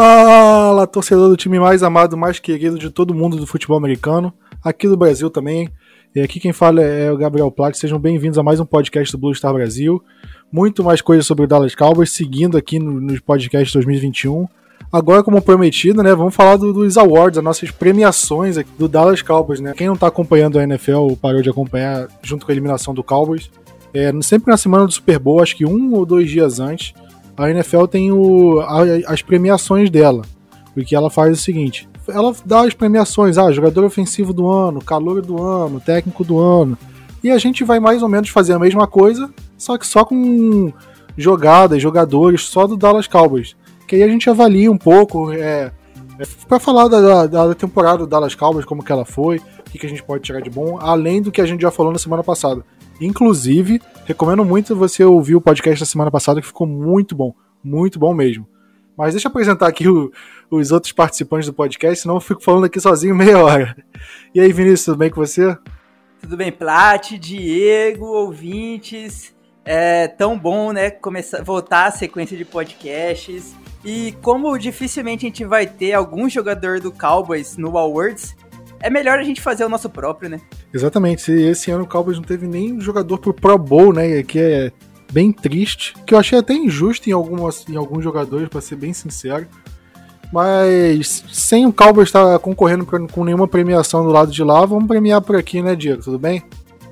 [0.00, 4.32] Fala, torcedor do time mais amado, mais querido de todo mundo do futebol americano,
[4.62, 5.68] aqui do Brasil também.
[6.14, 7.74] E aqui quem fala é o Gabriel Plat.
[7.74, 10.00] Sejam bem-vindos a mais um podcast do Blue Star Brasil.
[10.52, 14.46] Muito mais coisas sobre o Dallas Cowboys, seguindo aqui no, nos podcasts 2021.
[14.92, 19.20] Agora, como prometido, né, vamos falar do, dos awards, as nossas premiações aqui do Dallas
[19.20, 19.74] Cowboys, né?
[19.76, 23.50] Quem não tá acompanhando a NFL parou de acompanhar junto com a eliminação do Cowboys.
[23.92, 26.94] É, sempre na semana do Super Bowl, acho que um ou dois dias antes,
[27.38, 30.22] a NFL tem o, a, as premiações dela.
[30.74, 35.22] Porque ela faz o seguinte: ela dá as premiações, ah, jogador ofensivo do ano, calor
[35.22, 36.76] do ano, técnico do ano.
[37.22, 40.72] E a gente vai mais ou menos fazer a mesma coisa, só que só com
[41.16, 43.56] jogadas, jogadores só do Dallas Cowboys
[43.88, 45.72] que aí a gente avalia um pouco, é,
[46.18, 49.70] é para falar da, da, da, temporada do Dallas Cowboys, como que ela foi, o
[49.70, 51.90] que, que a gente pode tirar de bom, além do que a gente já falou
[51.90, 52.62] na semana passada.
[53.00, 57.98] Inclusive, recomendo muito você ouvir o podcast da semana passada, que ficou muito bom, muito
[57.98, 58.46] bom mesmo.
[58.96, 60.10] Mas deixa eu apresentar aqui o,
[60.50, 63.76] os outros participantes do podcast, senão eu fico falando aqui sozinho meia hora.
[64.34, 65.56] E aí, Vinícius, tudo bem com você?
[66.20, 69.32] Tudo bem, Plat, Diego, ouvintes.
[69.64, 73.54] É tão bom, né, começar, voltar a sequência de podcasts.
[73.84, 78.34] E como dificilmente a gente vai ter algum jogador do Cowboys no Awards,
[78.80, 80.40] é melhor a gente fazer o nosso próprio, né?
[80.72, 81.30] Exatamente.
[81.30, 84.22] Esse ano o Cowboys não teve nem jogador pro Pro Bowl, né?
[84.22, 84.72] Que é
[85.12, 85.94] bem triste.
[86.06, 89.46] Que eu achei até injusto em, algumas, em alguns jogadores, para ser bem sincero.
[90.32, 94.64] Mas sem o Cowboys estar tá concorrendo pra, com nenhuma premiação do lado de lá,
[94.66, 96.02] vamos premiar por aqui, né, Diego?
[96.02, 96.44] Tudo bem?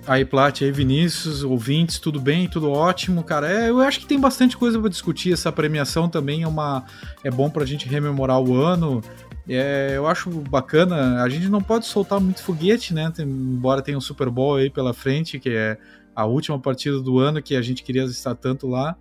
[0.06, 2.48] Aí, Plat, aí, Vinícius, ouvintes, tudo bem?
[2.48, 3.50] Tudo ótimo, cara.
[3.50, 5.33] É, eu acho que tem bastante coisa para discutir.
[5.33, 6.84] Essa premiação também é uma
[7.25, 9.03] é bom pra gente rememorar o ano.
[9.48, 11.22] É, eu acho bacana.
[11.22, 13.12] A gente não pode soltar muito foguete, né?
[13.14, 15.78] Tem, embora tenha um Super Bowl aí pela frente, que é
[16.14, 18.97] a última partida do ano que a gente queria estar tanto lá.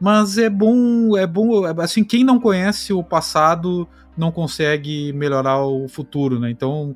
[0.00, 5.88] Mas é bom, é bom, assim, quem não conhece o passado não consegue melhorar o
[5.88, 6.50] futuro, né?
[6.50, 6.94] Então,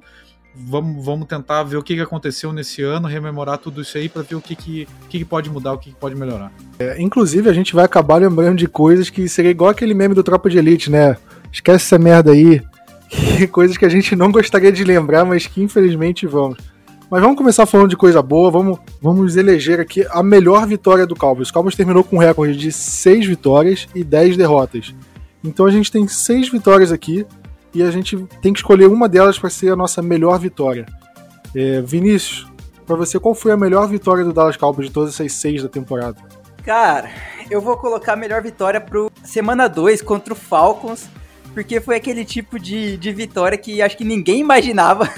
[0.54, 4.36] vamos, vamos tentar ver o que, aconteceu nesse ano, rememorar tudo isso aí para ver
[4.36, 6.52] o que, que, que, pode mudar, o que pode melhorar.
[6.78, 10.22] É, inclusive, a gente vai acabar lembrando de coisas que seria igual aquele meme do
[10.22, 11.16] Tropa de Elite, né?
[11.52, 12.62] Esquece essa merda aí.
[13.50, 16.58] coisas que a gente não gostaria de lembrar, mas que infelizmente vamos.
[17.10, 21.14] Mas vamos começar falando de coisa boa, vamos, vamos eleger aqui a melhor vitória do
[21.14, 21.50] Cowboys.
[21.50, 24.94] O Cowboys terminou com um recorde de 6 vitórias e 10 derrotas.
[25.44, 27.26] Então a gente tem 6 vitórias aqui,
[27.74, 30.86] e a gente tem que escolher uma delas para ser a nossa melhor vitória.
[31.54, 32.46] É, Vinícius,
[32.86, 35.68] para você, qual foi a melhor vitória do Dallas Cowboys de todas essas seis da
[35.68, 36.16] temporada?
[36.64, 37.10] Cara,
[37.50, 41.08] eu vou colocar a melhor vitória pro semana 2 contra o Falcons,
[41.52, 45.08] porque foi aquele tipo de, de vitória que acho que ninguém imaginava.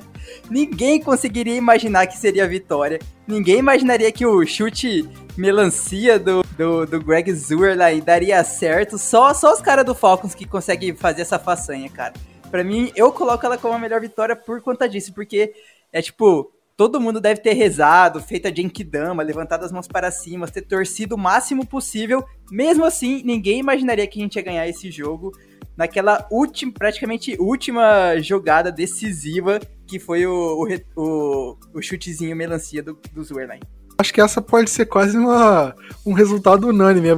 [0.50, 2.98] ninguém conseguiria imaginar que seria vitória.
[3.26, 8.98] Ninguém imaginaria que o chute melancia do, do, do Greg Zuerlein daria certo.
[8.98, 12.12] Só, só os caras do Falcons que conseguem fazer essa façanha, cara.
[12.50, 15.52] Pra mim, eu coloco ela como a melhor vitória por conta disso, porque
[15.92, 20.48] é tipo, todo mundo deve ter rezado, feito a Genkidama, levantado as mãos para cima,
[20.48, 22.24] ter torcido o máximo possível.
[22.50, 25.32] Mesmo assim, ninguém imaginaria que a gente ia ganhar esse jogo
[25.76, 32.98] naquela última, praticamente última jogada decisiva que foi o, o, o, o chutezinho melancia do,
[33.12, 33.60] do Zuerlein.
[33.98, 35.74] Acho que essa pode ser quase uma,
[36.04, 37.08] um resultado unânime,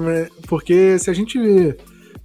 [0.47, 1.39] porque se a gente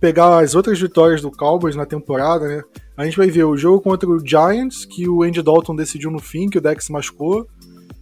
[0.01, 2.63] pegar as outras vitórias do Cowboys na temporada, né?
[2.97, 6.17] A gente vai ver o jogo contra o Giants, que o Andy Dalton decidiu no
[6.17, 7.47] fim, que o Dex machucou.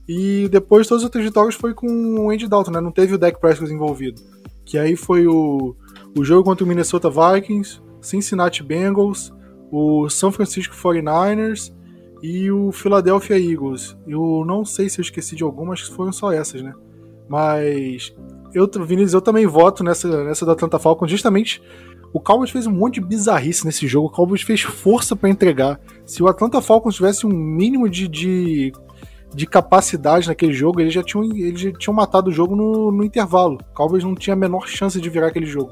[0.08, 2.80] E depois todas as outras vitórias foi com o Andy Dalton, né?
[2.80, 4.22] Não teve o Dak Prescott envolvido.
[4.66, 5.76] Que aí foi o,
[6.18, 9.34] o jogo contra o Minnesota Vikings, Cincinnati Bengals,
[9.70, 11.72] o São Francisco 49ers
[12.24, 13.96] e o Philadelphia Eagles.
[14.08, 16.74] Eu não sei se eu esqueci de algumas, foram só essas, né?
[17.28, 18.14] Mas
[18.54, 21.62] eu, Vinícius, eu também voto nessa, nessa da Atlanta Falcons, justamente
[22.12, 24.08] o Cowboys fez um monte de bizarrice nesse jogo.
[24.08, 25.80] O Cowboys fez força para entregar.
[26.06, 28.74] Se o Atlanta Falcons tivesse um mínimo de, de,
[29.34, 33.04] de capacidade naquele jogo, eles já tinham, eles já tinham matado o jogo no, no
[33.04, 33.60] intervalo.
[33.72, 35.72] O Cowboys não tinha a menor chance de virar aquele jogo.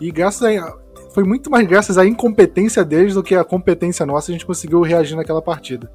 [0.00, 0.76] E graças a,
[1.12, 4.80] foi muito mais graças à incompetência deles do que à competência nossa a gente conseguiu
[4.82, 5.90] reagir naquela partida.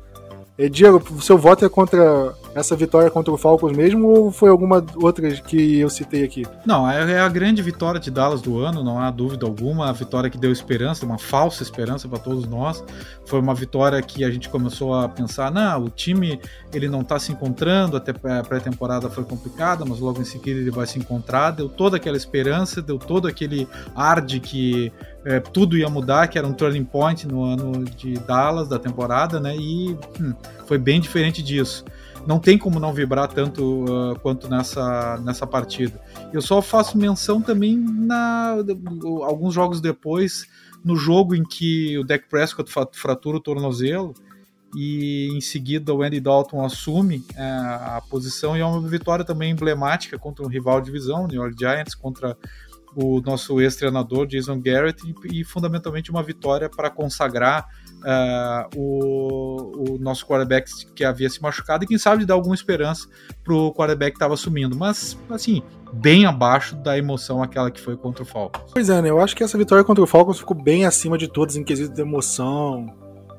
[0.60, 4.86] E, Diego, seu voto é contra essa vitória contra o Falcons mesmo ou foi alguma
[4.98, 6.46] outra que eu citei aqui?
[6.66, 9.90] Não, é, é a grande vitória de Dallas do ano, não há dúvida alguma.
[9.90, 12.84] A vitória que deu esperança, uma falsa esperança para todos nós.
[13.26, 16.42] Foi uma vitória que a gente começou a pensar: não, o time
[16.74, 20.72] ele não está se encontrando, até a pré-temporada foi complicada, mas logo em seguida ele
[20.72, 21.52] vai se encontrar.
[21.52, 23.66] Deu toda aquela esperança, deu todo aquele
[23.96, 24.92] ar de que
[25.26, 29.40] é, tudo ia mudar, que era um turning point no ano de Dallas da temporada,
[29.40, 29.56] né?
[29.56, 30.34] E hum,
[30.66, 31.86] foi bem diferente disso
[32.26, 36.00] não tem como não vibrar tanto uh, quanto nessa, nessa partida.
[36.32, 38.58] Eu só faço menção também na
[39.24, 40.46] alguns jogos depois
[40.84, 44.14] no jogo em que o Dak Prescott fratura o tornozelo
[44.76, 49.52] e em seguida o Andy Dalton assume é, a posição e é uma vitória também
[49.52, 52.38] emblemática contra um rival de divisão, New York Giants, contra
[52.96, 60.00] o nosso ex-treinador Jason Garrett e, e, fundamentalmente uma vitória para consagrar uh, o, o,
[60.00, 63.08] nosso quarterback que havia se machucado e quem sabe dar alguma esperança
[63.44, 65.62] para o quarterback que estava assumindo, mas assim
[65.94, 68.72] bem abaixo da emoção aquela que foi contra o Falcons.
[68.74, 69.10] Pois é, né?
[69.10, 71.94] Eu acho que essa vitória contra o Falcons ficou bem acima de todas em quesito
[71.94, 72.88] de emoção,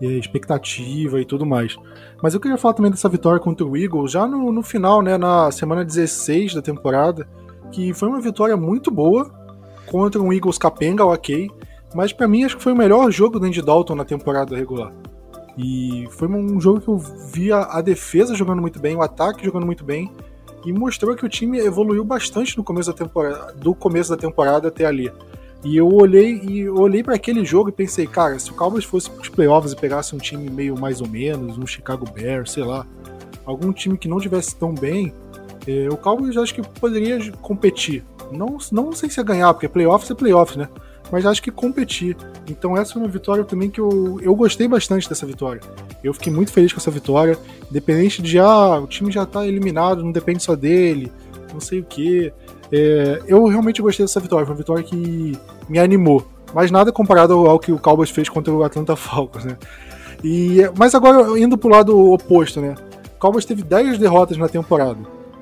[0.01, 1.77] expectativa e tudo mais.
[2.23, 5.17] Mas eu queria falar também dessa vitória contra o Eagles já no, no final, né,
[5.17, 7.29] na semana 16 da temporada,
[7.71, 9.31] que foi uma vitória muito boa
[9.91, 11.51] contra um Eagles capenga, ok,
[11.95, 14.93] mas para mim acho que foi o melhor jogo do Andy Dalton na temporada regular.
[15.59, 19.67] E foi um jogo que eu via a defesa jogando muito bem, o ataque jogando
[19.67, 20.11] muito bem,
[20.65, 24.69] e mostrou que o time evoluiu bastante no começo da temporada, do começo da temporada
[24.69, 25.11] até ali.
[25.65, 29.11] E eu olhei e olhei para aquele jogo e pensei, cara, se o Cowboys fosse
[29.11, 32.65] para os playoffs e pegasse um time meio mais ou menos, um Chicago Bears, sei
[32.65, 32.87] lá,
[33.45, 35.13] algum time que não tivesse tão bem,
[35.67, 38.05] eh, o Cowboys acho que poderia competir.
[38.31, 40.69] Não, não sei se ia ganhar, porque playoffs é playoffs, né?
[41.11, 42.17] Mas acho que competir.
[42.49, 45.61] Então essa foi uma vitória também que eu, eu gostei bastante dessa vitória.
[46.03, 47.37] Eu fiquei muito feliz com essa vitória.
[47.69, 51.11] Independente de, ah, o time já tá eliminado, não depende só dele,
[51.53, 52.33] não sei o que.
[52.73, 55.37] É, eu realmente gostei dessa vitória, foi uma vitória que
[55.69, 56.27] me animou.
[56.55, 59.57] Mas nada comparado ao, ao que o Cowboys fez contra o Atlanta Falcons, né?
[60.23, 62.75] E, mas agora, indo pro lado oposto, né?
[63.17, 64.99] O Cowboys teve 10 derrotas na temporada.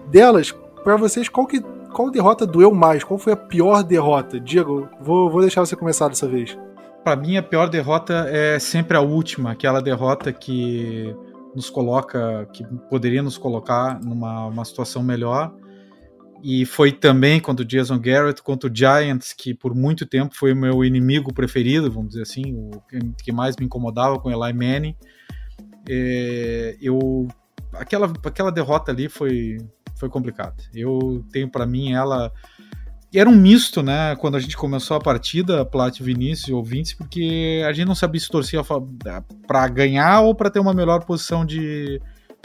[0.06, 1.62] Delas, para vocês, qual, que,
[1.92, 3.04] qual derrota doeu mais?
[3.04, 4.38] Qual foi a pior derrota?
[4.38, 6.56] Diego, vou, vou deixar você começar dessa vez.
[7.04, 11.14] Para mim, a pior derrota é sempre a última, aquela derrota que
[11.54, 15.52] nos coloca, que poderia nos colocar numa situação melhor
[16.42, 20.52] e foi também contra o Jason Garrett, contra o Giants, que por muito tempo foi
[20.52, 22.82] o meu inimigo preferido, vamos dizer assim, o
[23.22, 24.96] que mais me incomodava com Eli Manning.
[25.88, 27.26] É, eu
[27.72, 29.58] aquela, aquela derrota ali foi,
[29.98, 30.56] foi complicada.
[30.74, 32.32] Eu tenho para mim ela
[33.14, 34.14] era um misto, né?
[34.16, 38.28] Quando a gente começou a partida, Plat, Vinícius ouvintes, porque a gente não sabia se
[38.28, 38.60] torcia
[39.46, 42.00] para ganhar ou para ter uma melhor posição de,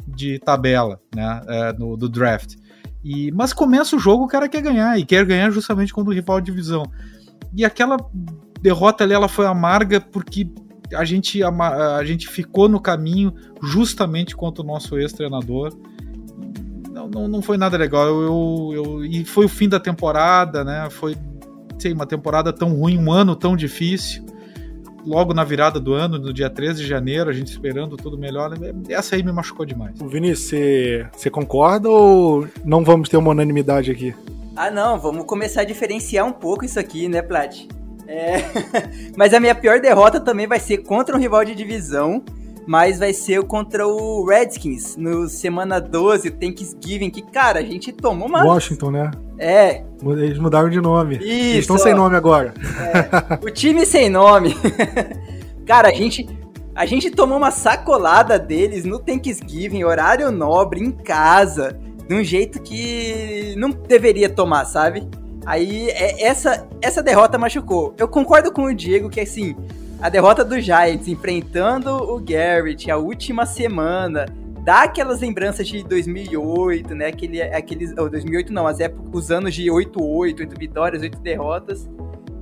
[0.07, 1.41] de tabela, né?
[1.47, 2.55] É, no, do draft.
[3.03, 6.13] E, mas começa o jogo, o cara quer ganhar, e quer ganhar justamente contra o
[6.13, 6.83] rival de divisão.
[7.53, 7.97] E aquela
[8.61, 10.50] derrota ali ela foi amarga porque
[10.95, 11.50] a gente, a,
[11.97, 15.77] a gente ficou no caminho justamente contra o nosso ex-treinador.
[16.94, 18.06] Não, não, não, foi nada legal.
[18.06, 20.88] Eu, eu, eu, e foi o fim da temporada, né?
[20.92, 21.18] Foi
[21.78, 24.24] sei, uma temporada tão ruim, um ano tão difícil
[25.06, 28.57] logo na virada do ano, no dia 13 de janeiro, a gente esperando tudo melhor.
[28.57, 28.74] Né?
[28.90, 29.95] Essa aí me machucou demais.
[30.01, 34.16] Vinícius, você concorda ou não vamos ter uma unanimidade aqui?
[34.56, 37.68] Ah, não, vamos começar a diferenciar um pouco isso aqui, né, Plat?
[38.07, 38.38] É...
[39.18, 42.24] mas a minha pior derrota também vai ser contra um rival de divisão,
[42.65, 47.92] mas vai ser contra o Redskins no semana 12, o Thanksgiving, que, cara, a gente
[47.92, 48.44] tomou uma.
[48.44, 49.12] Washington, né?
[49.38, 49.83] É.
[50.06, 51.18] Eles mudaram de nome.
[51.18, 51.25] Isso.
[51.25, 52.54] Eles estão sem nome agora.
[52.62, 53.45] É.
[53.45, 54.56] O time sem nome.
[55.65, 56.27] cara, a gente.
[56.75, 61.77] A gente tomou uma sacolada deles no Thanksgiving, horário nobre, em casa,
[62.08, 65.08] de um jeito que não deveria tomar, sabe?
[65.46, 67.93] Aí é, essa, essa derrota machucou.
[67.98, 69.55] Eu concordo com o Diego que assim,
[70.03, 74.25] a derrota do Giants enfrentando o Garrett a última semana
[74.62, 77.07] dá aquelas lembranças de 2008, né?
[77.07, 81.89] Aquele, aqueles, oh, 2008 não, as épocas, os anos de 8-8, 8 vitórias, 8 derrotas.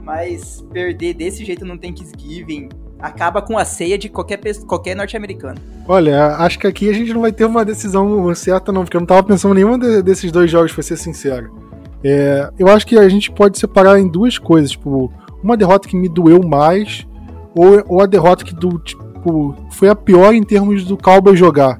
[0.02, 5.60] Mas perder desse jeito no Thanksgiving acaba com a ceia de qualquer, qualquer norte-americano.
[5.88, 9.02] Olha, acho que aqui a gente não vai ter uma decisão certa, não, porque eu
[9.02, 11.56] não tava pensando em nenhum de, desses dois jogos, pra ser sincero.
[12.04, 15.14] É, eu acho que a gente pode separar em duas coisas, tipo,
[15.44, 17.06] uma derrota que me doeu mais
[17.56, 21.80] ou, ou a derrota que do, tipo, foi a pior em termos do Cowboy jogar.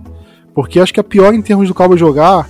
[0.54, 2.50] Porque acho que a pior em termos do Cowboy jogar,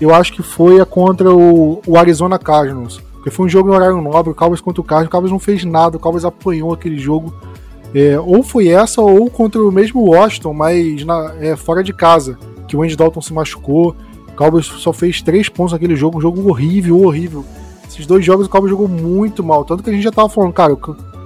[0.00, 3.00] eu acho que foi a contra o, o Arizona Cardinals.
[3.14, 5.38] Porque foi um jogo em horário nobre, o Cowboys contra o Cardinals, o Cowboys não
[5.38, 7.34] fez nada, o Cowboys apanhou aquele jogo.
[7.94, 12.36] É, ou foi essa, ou contra o mesmo Washington, mas na, é, fora de casa,
[12.66, 13.94] que o Andy Dalton se machucou.
[14.28, 17.44] O Cowboys só fez três pontos naquele jogo, um jogo horrível, horrível.
[17.86, 20.52] Esses dois jogos o Cowboys jogou muito mal, tanto que a gente já tava falando,
[20.52, 20.76] cara,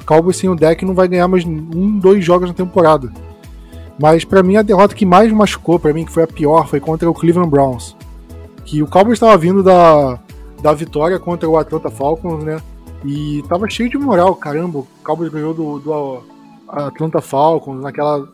[0.09, 3.13] Cowboys sem o deck não vai ganhar mais um, dois jogos na temporada.
[4.01, 6.81] Mas para mim a derrota que mais machucou, para mim que foi a pior, foi
[6.81, 7.95] contra o Cleveland Browns.
[8.65, 10.19] Que o Cowboys estava vindo da,
[10.63, 12.63] da vitória contra o Atlanta Falcons, né?
[13.05, 16.23] E tava cheio de moral, caramba, o Cowboys ganhou do, do
[16.67, 18.27] Atlanta Falcons naquela,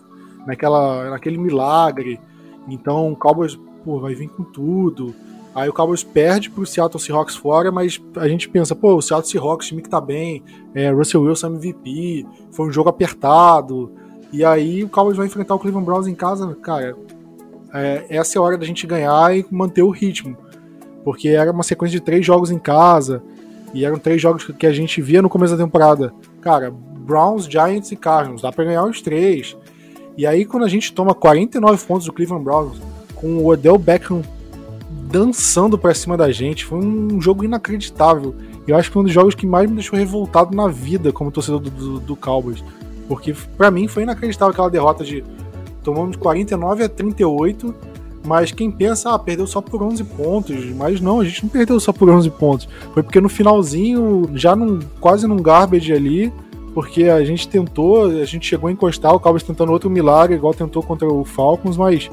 [0.47, 2.21] naquela, naquele milagre.
[2.69, 5.12] Então o Cowboys pô, vai vir com tudo.
[5.54, 9.30] Aí o Cowboys perde pro Seattle Seahawks fora, mas a gente pensa, pô, o Seattle
[9.30, 10.42] Seahawks, time que tá bem,
[10.75, 13.92] é, Russell Wilson MVP, foi um jogo apertado.
[14.32, 16.96] E aí o Cowboys vai enfrentar o Cleveland Browns em casa, cara.
[17.73, 20.37] É, essa é a hora da gente ganhar e manter o ritmo.
[21.04, 23.23] Porque era uma sequência de três jogos em casa.
[23.73, 26.12] E eram três jogos que a gente via no começo da temporada.
[26.40, 29.56] Cara, Browns, Giants e Cardinals, dá pra ganhar os três.
[30.16, 32.80] E aí quando a gente toma 49 pontos do Cleveland Browns,
[33.14, 34.23] com o Odell Beckham
[35.14, 36.64] dançando pra cima da gente.
[36.64, 38.35] Foi um jogo inacreditável.
[38.66, 41.61] Eu acho que um dos jogos que mais me deixou revoltado na vida como torcedor
[41.61, 42.64] do, do, do Cowboys.
[43.06, 45.23] Porque para mim foi inacreditável aquela derrota de
[45.85, 47.73] tomamos 49 a 38,
[48.26, 51.78] mas quem pensa, ah, perdeu só por 11 pontos, mas não, a gente não perdeu
[51.78, 52.68] só por 11 pontos.
[52.92, 56.33] Foi porque no finalzinho, já num, quase num garbage ali,
[56.73, 60.54] porque a gente tentou, a gente chegou a encostar, o Cowboys tentando outro milagre, igual
[60.54, 62.11] tentou contra o Falcons, mas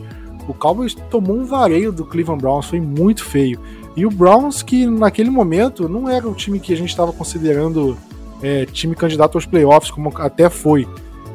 [0.48, 3.60] o Cowboys tomou um vareio do Cleveland Browns, foi muito feio.
[3.96, 7.98] E o Browns, que naquele momento não era o time que a gente estava considerando
[8.42, 10.88] é, time candidato aos playoffs, como até foi.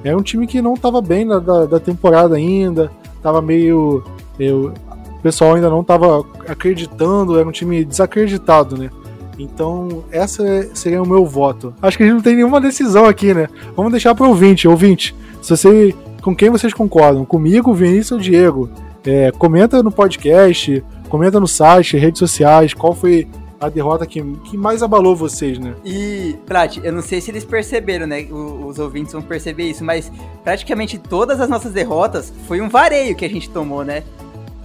[0.02, 4.04] Era um time que não estava bem na, da, da, temporada ainda, estava meio.
[4.38, 4.72] Eu,
[5.18, 8.90] o pessoal ainda não estava acreditando, era um time desacreditado, né?
[9.38, 10.44] Então, essa
[10.74, 11.74] seria o meu voto.
[11.82, 13.48] Acho que a gente não tem nenhuma decisão aqui, né?
[13.74, 14.66] Vamos deixar para o ouvinte.
[14.66, 17.24] Ouvinte, se você, com quem vocês concordam?
[17.24, 18.70] Comigo, Vinícius ou Diego?
[19.06, 23.28] É, comenta no podcast, comenta no site, redes sociais, qual foi
[23.60, 25.74] a derrota que, que mais abalou vocês, né?
[25.84, 28.26] E, Prat, eu não sei se eles perceberam, né?
[28.30, 30.10] Os, os ouvintes vão perceber isso, mas
[30.44, 34.02] praticamente todas as nossas derrotas foi um vareio que a gente tomou, né?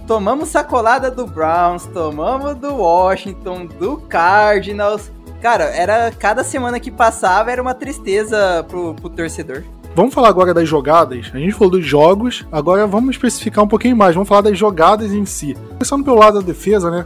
[0.06, 5.10] Tomamos sacolada do Browns, tomamos do Washington, do Cardinals.
[5.40, 9.62] Cara, era cada semana que passava era uma tristeza pro, pro torcedor.
[9.94, 11.30] Vamos falar agora das jogadas.
[11.34, 14.14] A gente falou dos jogos, agora vamos especificar um pouquinho mais.
[14.14, 15.54] Vamos falar das jogadas em si.
[15.68, 17.04] Começando pelo lado da defesa, né?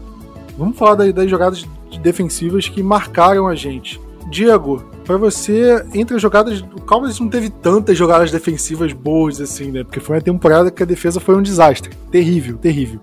[0.57, 1.67] Vamos falar das, das jogadas
[2.01, 4.01] defensivas que marcaram a gente.
[4.31, 6.61] Diego, para você, entre as jogadas.
[6.61, 9.83] O Cowboys não teve tantas jogadas defensivas boas assim, né?
[9.83, 11.91] Porque foi uma temporada que a defesa foi um desastre.
[12.11, 13.01] Terrível, terrível.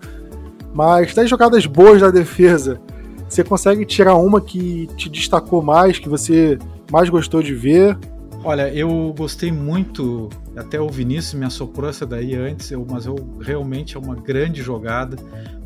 [0.73, 2.81] Mas das jogadas boas da defesa,
[3.27, 6.57] você consegue tirar uma que te destacou mais, que você
[6.89, 7.97] mais gostou de ver?
[8.45, 13.15] Olha, eu gostei muito, até o Vinícius me assoprou essa daí antes, eu, mas eu
[13.39, 15.15] realmente é uma grande jogada.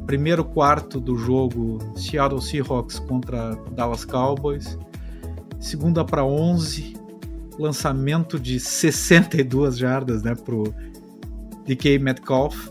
[0.06, 4.78] Primeiro quarto do jogo, Seattle Seahawks contra Dallas Cowboys.
[5.60, 6.96] Segunda para 11,
[7.58, 10.72] lançamento de 62 jardas, né, pro
[11.66, 12.70] DK Metcalf.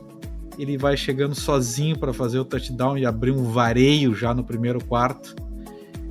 [0.56, 4.82] Ele vai chegando sozinho para fazer o touchdown e abrir um vareio já no primeiro
[4.84, 5.34] quarto.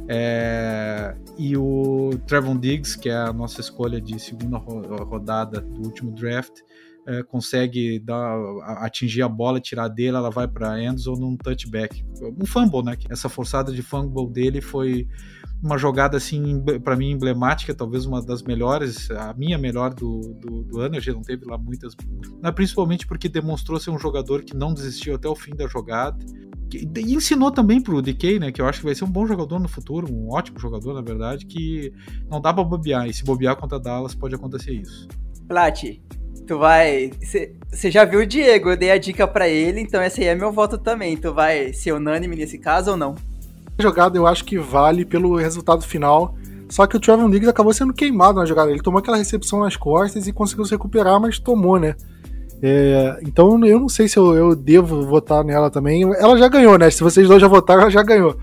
[0.08, 6.12] É, e o Trevon Diggs, que é a nossa escolha de segunda rodada do último
[6.12, 6.54] draft,
[7.08, 8.36] é, consegue dar,
[8.80, 12.98] atingir a bola, tirar dele, ela vai para endzone num touchback, um fumble, né?
[13.10, 15.08] Essa forçada de fumble dele foi
[15.62, 20.64] uma jogada assim para mim emblemática, talvez uma das melhores, a minha melhor do, do,
[20.64, 21.00] do ano.
[21.00, 21.96] Gente não teve lá muitas,
[22.54, 26.18] principalmente porque demonstrou ser um jogador que não desistiu até o fim da jogada
[26.74, 29.60] e ensinou também pro DK, né, que eu acho que vai ser um bom jogador
[29.60, 31.94] no futuro, um ótimo jogador, na verdade, que
[32.30, 35.08] não dá pra bobear, e se bobear contra Dallas pode acontecer isso.
[35.48, 35.84] Plat,
[36.48, 37.12] tu vai.
[37.22, 40.36] Você já viu o Diego, eu dei a dica para ele, então esse aí é
[40.36, 41.16] meu voto também.
[41.16, 43.16] Tu vai ser unânime nesse caso ou não?
[43.78, 46.36] Jogada eu acho que vale pelo resultado final.
[46.70, 48.72] Só que o Trevor Diggs acabou sendo queimado na jogada.
[48.72, 51.96] Ele tomou aquela recepção nas costas e conseguiu se recuperar, mas tomou, né?
[52.62, 56.04] É, então eu não sei se eu, eu, devo votar nela também.
[56.04, 56.90] Ela já ganhou, né?
[56.90, 58.36] Se vocês dois já votaram, ela já ganhou.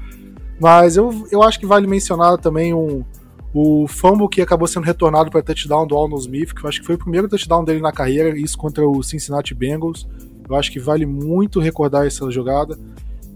[0.61, 3.05] Mas eu, eu acho que vale mencionar também um,
[3.53, 6.87] o fumble que acabou sendo retornado para touchdown do Alden Smith, que eu acho que
[6.87, 10.07] foi o primeiro touchdown dele na carreira, isso contra o Cincinnati Bengals.
[10.49, 12.79] Eu acho que vale muito recordar essa jogada.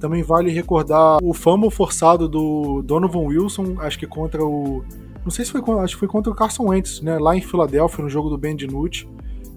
[0.00, 4.84] Também vale recordar o fumble forçado do Donovan Wilson, acho que contra o.
[5.24, 7.18] Não sei se foi, acho que foi contra o Carson Wentz, né?
[7.18, 9.08] Lá em Filadélfia, no jogo do Ben DiNucci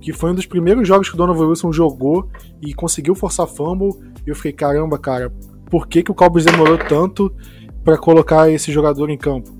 [0.01, 2.27] que foi um dos primeiros jogos que o Donovan Wilson jogou
[2.61, 3.93] e conseguiu forçar fumble.
[4.25, 5.31] E eu fiquei, caramba, cara,
[5.69, 7.31] por que, que o Cowboys demorou tanto
[7.83, 9.51] para colocar esse jogador em campo?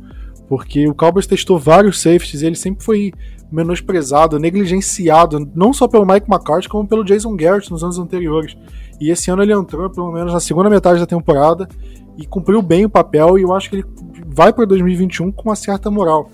[0.48, 3.14] Porque o Cowboys testou vários safeties e ele sempre foi
[3.52, 8.56] menosprezado, negligenciado, não só pelo Mike McCarthy, como pelo Jason Garrett nos anos anteriores.
[9.00, 11.68] E esse ano ele entrou, pelo menos na segunda metade da temporada,
[12.18, 13.86] e cumpriu bem o papel, e eu acho que ele
[14.28, 16.30] vai para 2021 com uma certa moral.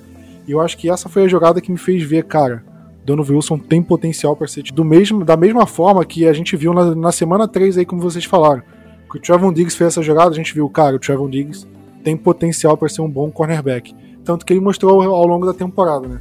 [0.47, 2.63] E eu acho que essa foi a jogada que me fez ver, cara,
[3.05, 6.73] Donovan Wilson tem potencial para ser do mesmo, da mesma forma que a gente viu
[6.73, 8.63] na, na semana 3 aí, como vocês falaram.
[9.09, 11.67] Que o Trevon Diggs fez essa jogada, a gente viu, cara, o Trevon Diggs
[12.03, 13.95] tem potencial para ser um bom cornerback.
[14.23, 16.19] Tanto que ele mostrou ao, longo da temporada, né?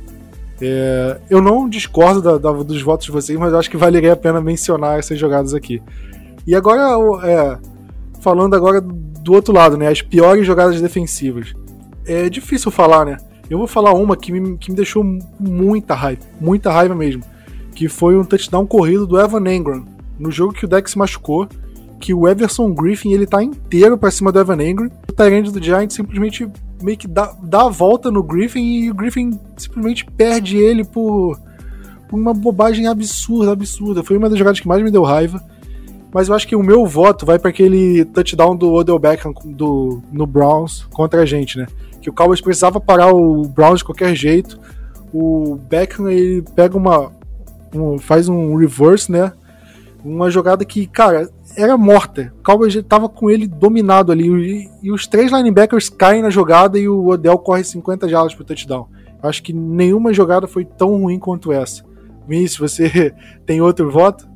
[0.61, 4.17] É, eu não discordo da, da, dos votos de vocês, mas acho que valeria a
[4.17, 5.83] pena mencionar essas jogadas aqui.
[6.47, 7.59] E agora, é,
[8.21, 9.89] falando agora do outro lado, né?
[9.89, 11.55] As piores jogadas defensivas.
[12.07, 13.17] É difícil falar, né?
[13.49, 15.05] Eu vou falar uma que me, que me deixou
[15.39, 17.23] muita raiva, muita raiva mesmo.
[17.75, 19.85] Que foi um touchdown corrido do Evan Engram.
[20.19, 21.49] No jogo que o Dex se machucou,
[21.99, 24.91] que o Everson Griffin ele tá inteiro pra cima do Evan Engram.
[25.09, 26.49] O Tyrande do Giants simplesmente
[26.83, 31.39] meio que dá, dá a volta no Griffin e o Griffin simplesmente perde ele por,
[32.09, 34.03] por uma bobagem absurda, absurda.
[34.03, 35.43] Foi uma das jogadas que mais me deu raiva.
[36.15, 40.01] Mas eu acho que o meu voto vai para aquele touchdown do Odell Beckham do,
[40.13, 41.67] no Browns contra a gente, né?
[42.01, 44.61] Que o Cowboys precisava parar o Browns de qualquer jeito.
[45.13, 47.11] O Beckham ele pega uma.
[47.75, 49.33] Um, faz um reverse, né?
[50.05, 52.33] Uma jogada que, cara, era morta.
[52.39, 54.29] O Cowboys tava com ele dominado ali.
[54.29, 58.45] E, e, os três linebackers caem na jogada e o Odell corre 50 jardas pro
[58.45, 58.87] touchdown.
[59.21, 61.83] Acho que nenhuma jogada foi tão ruim quanto essa.
[62.29, 63.13] Vinícius, você
[63.45, 64.33] tem outro voto?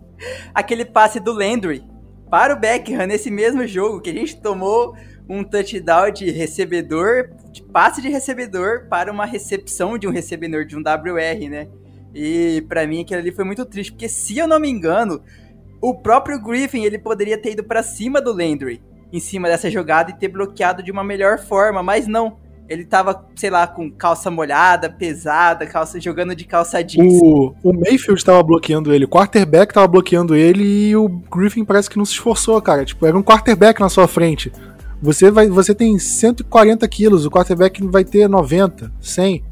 [0.55, 1.85] Aquele passe do Landry
[2.31, 4.95] para o Beckham nesse mesmo jogo, que a gente tomou
[5.29, 10.77] um touchdown de recebedor, de passe de recebedor para uma recepção de um recebedor de
[10.77, 11.69] um WR, né?
[12.15, 15.23] E para mim aquilo ali foi muito triste, porque se eu não me engano,
[15.81, 18.83] o próprio Griffin, ele poderia ter ido para cima do Landry,
[19.13, 22.39] em cima dessa jogada e ter bloqueado de uma melhor forma, mas não.
[22.69, 27.19] Ele tava, sei lá, com calça molhada, pesada, calça jogando de calça jeans.
[27.23, 31.89] O, o Mayfield tava bloqueando ele, o quarterback tava bloqueando ele e o Griffin parece
[31.89, 32.85] que não se esforçou, cara.
[32.85, 34.53] Tipo, era um quarterback na sua frente.
[35.01, 39.45] Você, vai, você tem 140 quilos, o quarterback vai ter 90, 100.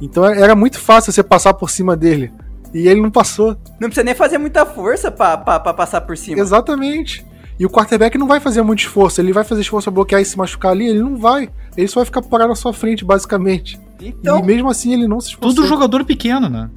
[0.00, 2.32] Então era muito fácil você passar por cima dele.
[2.72, 3.56] E ele não passou.
[3.78, 6.40] Não precisa nem fazer muita força pra, pra, pra passar por cima.
[6.40, 7.24] Exatamente.
[7.62, 9.20] E o quarterback não vai fazer muito esforço.
[9.20, 10.88] Ele vai fazer esforço pra bloquear e se machucar ali?
[10.88, 11.48] Ele não vai.
[11.76, 13.78] Ele só vai ficar parado na sua frente, basicamente.
[14.00, 15.54] Então, e mesmo assim ele não se esforçou.
[15.54, 16.68] Tudo jogador pequeno, né?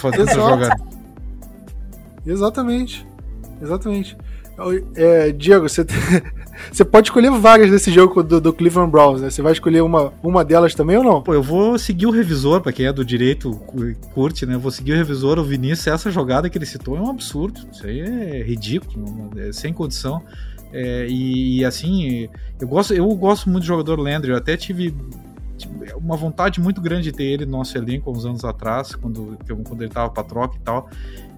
[0.00, 0.76] Fazendo essa jogada.
[2.26, 3.06] Exatamente.
[3.62, 4.16] Exatamente.
[4.96, 5.86] É, Diego, você,
[6.70, 9.30] você pode escolher várias desse jogo do, do, Cleveland Browns, né?
[9.30, 11.22] Você vai escolher uma, uma delas também ou não?
[11.22, 13.50] Pô, eu vou seguir o revisor, pra quem é do direito
[14.14, 14.54] curte, né?
[14.54, 15.86] Eu vou seguir o revisor, o Vinícius.
[15.86, 17.60] Essa jogada que ele citou é um absurdo.
[17.72, 20.22] Isso aí é ridículo, é sem condição.
[20.72, 22.28] É, e, e, assim,
[22.60, 24.30] eu gosto, eu gosto muito do jogador Landry.
[24.30, 24.94] Eu até tive
[25.96, 29.82] uma vontade muito grande de ter ele no nosso elenco uns anos atrás, quando, quando
[29.82, 30.90] ele tava pra troca e tal.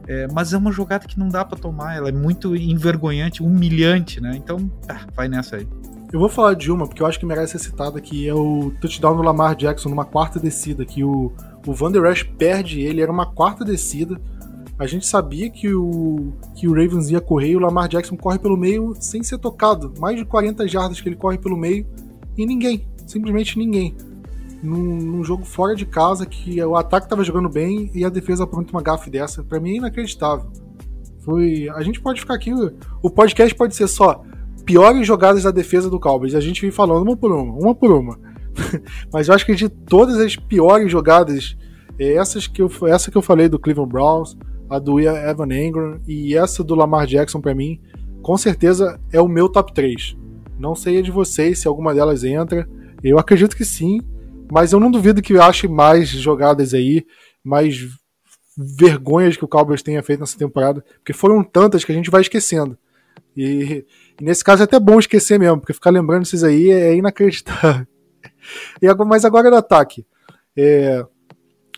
[0.09, 4.23] É, mas é uma jogada que não dá para tomar, ela é muito envergonhante, humilhante,
[4.23, 4.35] né?
[4.35, 5.69] Então, ah, vai nessa aí.
[6.11, 8.73] Eu vou falar de uma, porque eu acho que merece ser citada, que é o
[8.81, 11.31] touchdown do Lamar Jackson numa quarta descida, que o,
[11.67, 14.19] o Van Der Esch perde ele, era uma quarta descida.
[14.79, 18.39] A gente sabia que o, que o Ravens ia correr e o Lamar Jackson corre
[18.39, 19.93] pelo meio sem ser tocado.
[19.99, 21.87] Mais de 40 jardas que ele corre pelo meio
[22.35, 23.95] e ninguém, simplesmente ninguém
[24.63, 28.45] num, num, jogo fora de casa que o ataque estava jogando bem e a defesa
[28.45, 29.43] apronta uma gafe dessa.
[29.45, 30.51] Para mim é inacreditável.
[31.21, 32.53] Foi, a gente pode ficar aqui,
[33.03, 34.23] o podcast pode ser só
[34.65, 36.35] piores jogadas da defesa do Cowboys.
[36.35, 38.19] A gente vem falando uma por uma, uma por uma.
[39.13, 41.57] Mas eu acho que de todas as piores jogadas,
[41.99, 44.37] é essas que eu, essa que eu falei do Cleveland Browns,
[44.69, 47.81] a do Evan Engram e essa do Lamar Jackson para mim,
[48.23, 50.17] com certeza é o meu top 3.
[50.59, 52.69] Não sei a de vocês se alguma delas entra.
[53.03, 54.01] Eu acredito que sim,
[54.51, 57.07] mas eu não duvido que ache mais jogadas aí,
[57.45, 57.89] mais
[58.57, 62.21] vergonhas que o Cowboys tenha feito nessa temporada, porque foram tantas que a gente vai
[62.23, 62.77] esquecendo.
[63.37, 63.85] E,
[64.21, 67.87] e nesse caso é até bom esquecer mesmo, porque ficar lembrando esses aí é, inacreditável.
[68.81, 70.07] E agora, mas agora é do ataque.
[70.57, 71.05] É,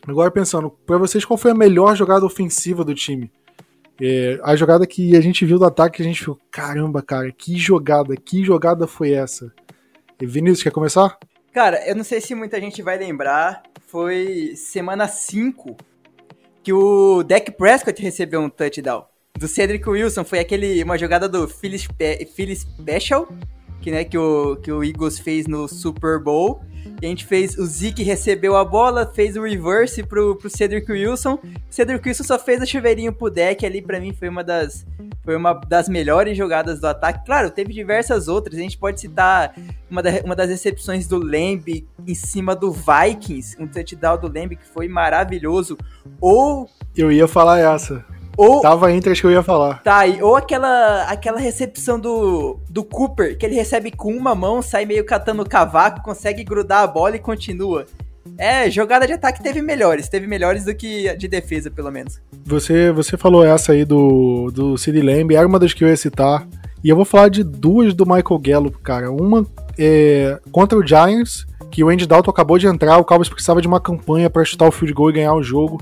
[0.06, 3.30] agora pensando, para vocês qual foi a melhor jogada ofensiva do time?
[4.00, 7.58] É, a jogada que a gente viu do ataque, a gente viu, caramba, cara, que
[7.58, 9.52] jogada, que jogada foi essa?
[10.20, 11.18] E Vinícius, quer começar?
[11.52, 15.76] Cara, eu não sei se muita gente vai lembrar, foi semana 5
[16.62, 19.04] que o Dak Prescott recebeu um touchdown.
[19.36, 23.28] Do Cedric Wilson, foi aquele uma jogada do Philly, Special,
[23.80, 26.62] que, né, que, o, que o Eagles fez no Super Bowl.
[27.02, 27.56] A gente fez.
[27.58, 31.34] O Zeke recebeu a bola, fez o reverse pro, pro Cedric Wilson.
[31.34, 34.86] O Cedric Wilson só fez o chuveirinho pro deck ali, para mim foi uma das.
[35.22, 37.24] Foi uma das melhores jogadas do ataque.
[37.26, 38.58] Claro, teve diversas outras.
[38.58, 39.54] A gente pode citar
[39.90, 44.56] uma, da, uma das recepções do Lamb em cima do Vikings, um touchdown do Lamb
[44.56, 45.76] que foi maravilhoso.
[46.20, 46.68] Ou.
[46.96, 48.04] Eu ia falar essa.
[48.40, 49.82] Ou, Tava entre as que eu ia falar.
[49.82, 54.62] Tá, e, ou aquela, aquela recepção do, do Cooper, que ele recebe com uma mão,
[54.62, 57.84] sai meio catando o cavaco, consegue grudar a bola e continua.
[58.38, 62.18] É, jogada de ataque teve melhores, teve melhores do que de defesa, pelo menos.
[62.46, 65.96] Você, você falou essa aí do, do Sid Lamb, era uma das que eu ia
[65.96, 66.48] citar.
[66.82, 69.10] E eu vou falar de duas do Michael Gallup, cara.
[69.12, 69.46] Uma
[69.78, 73.68] é contra o Giants, que o Andy Dalton acabou de entrar, o Cowboys precisava de
[73.68, 75.78] uma campanha para chutar o field goal e ganhar o jogo.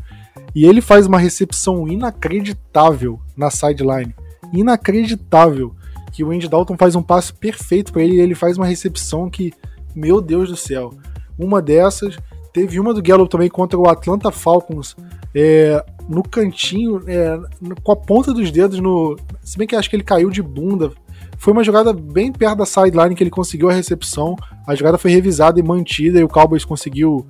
[0.55, 4.15] E ele faz uma recepção inacreditável na sideline.
[4.53, 5.75] Inacreditável.
[6.13, 9.31] que o Andy Dalton faz um passe perfeito para ele e ele faz uma recepção
[9.31, 9.53] que,
[9.95, 10.93] meu Deus do céu.
[11.39, 12.19] Uma dessas,
[12.53, 14.97] teve uma do Gallup também contra o Atlanta Falcons,
[15.35, 17.39] é, no cantinho, é,
[17.85, 19.17] com a ponta dos dedos no.
[19.43, 20.91] Se bem que acho que ele caiu de bunda.
[21.37, 24.35] Foi uma jogada bem perto da sideline que ele conseguiu a recepção.
[24.67, 27.27] A jogada foi revisada e mantida e o Cowboys conseguiu.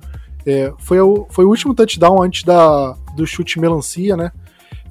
[0.49, 4.31] É, foi, o, foi o último touchdown antes da, do chute melancia, né?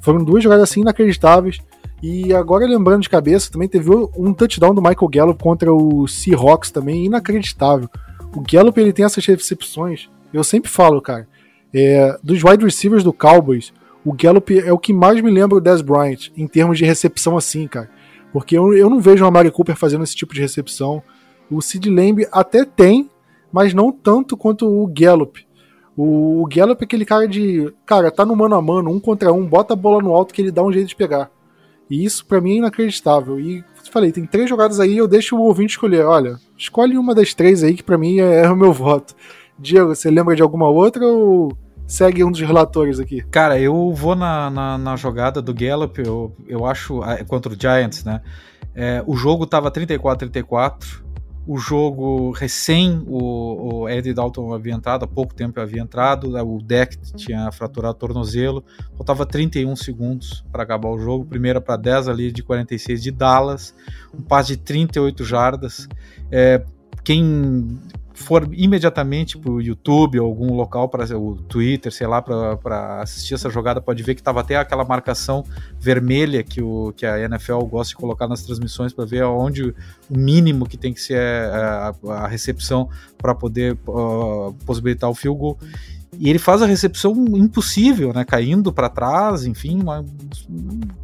[0.00, 1.58] Foram duas jogadas assim inacreditáveis.
[2.00, 6.70] E agora lembrando de cabeça, também teve um touchdown do Michael Gallup contra o Seahawks
[6.70, 7.88] também, inacreditável.
[8.34, 11.26] O Gallup ele tem essas recepções, eu sempre falo, cara,
[11.74, 13.72] é, dos wide receivers do Cowboys,
[14.04, 17.36] o Gallup é o que mais me lembra o Dez Bryant, em termos de recepção
[17.36, 17.90] assim, cara.
[18.32, 21.02] Porque eu, eu não vejo o Amari Cooper fazendo esse tipo de recepção.
[21.50, 23.10] O Sid Lamb até tem,
[23.50, 25.47] mas não tanto quanto o Gallup.
[25.98, 27.74] O, o Gallup é aquele cara de.
[27.84, 30.40] Cara, tá no mano a mano, um contra um, bota a bola no alto que
[30.40, 31.28] ele dá um jeito de pegar.
[31.90, 33.40] E isso para mim é inacreditável.
[33.40, 36.04] E falei, tem três jogadas aí, eu deixo o ouvinte escolher.
[36.04, 39.12] Olha, escolhe uma das três aí que para mim é, é, o meu voto.
[39.58, 43.22] Diego, você lembra de alguma outra ou segue um dos relatores aqui?
[43.28, 47.60] Cara, eu vou na, na, na jogada do Gallup, eu, eu acho, ah, contra o
[47.60, 48.20] Giants, né?
[48.72, 51.02] É, o jogo tava 34-34
[51.48, 56.58] o jogo recém o, o Dalton havia entrado, há pouco tempo havia entrado, né, o
[56.58, 58.62] deck tinha fraturado o tornozelo,
[58.94, 63.74] faltava 31 segundos para acabar o jogo, primeira para 10 ali de 46 de Dallas,
[64.12, 65.88] um passe de 38 jardas.
[66.30, 66.62] É,
[67.02, 67.80] quem
[68.18, 73.34] for imediatamente para o YouTube ou algum local para o Twitter, sei lá, para assistir
[73.34, 75.44] essa jogada, pode ver que estava até aquela marcação
[75.78, 79.74] vermelha que, o, que a NFL gosta de colocar nas transmissões para ver onde o
[80.10, 85.38] mínimo que tem que ser a, a, a recepção para poder uh, possibilitar o field
[85.38, 85.58] goal.
[86.12, 88.24] E ele faz a recepção impossível, né?
[88.24, 90.04] Caindo para trás, enfim, uma,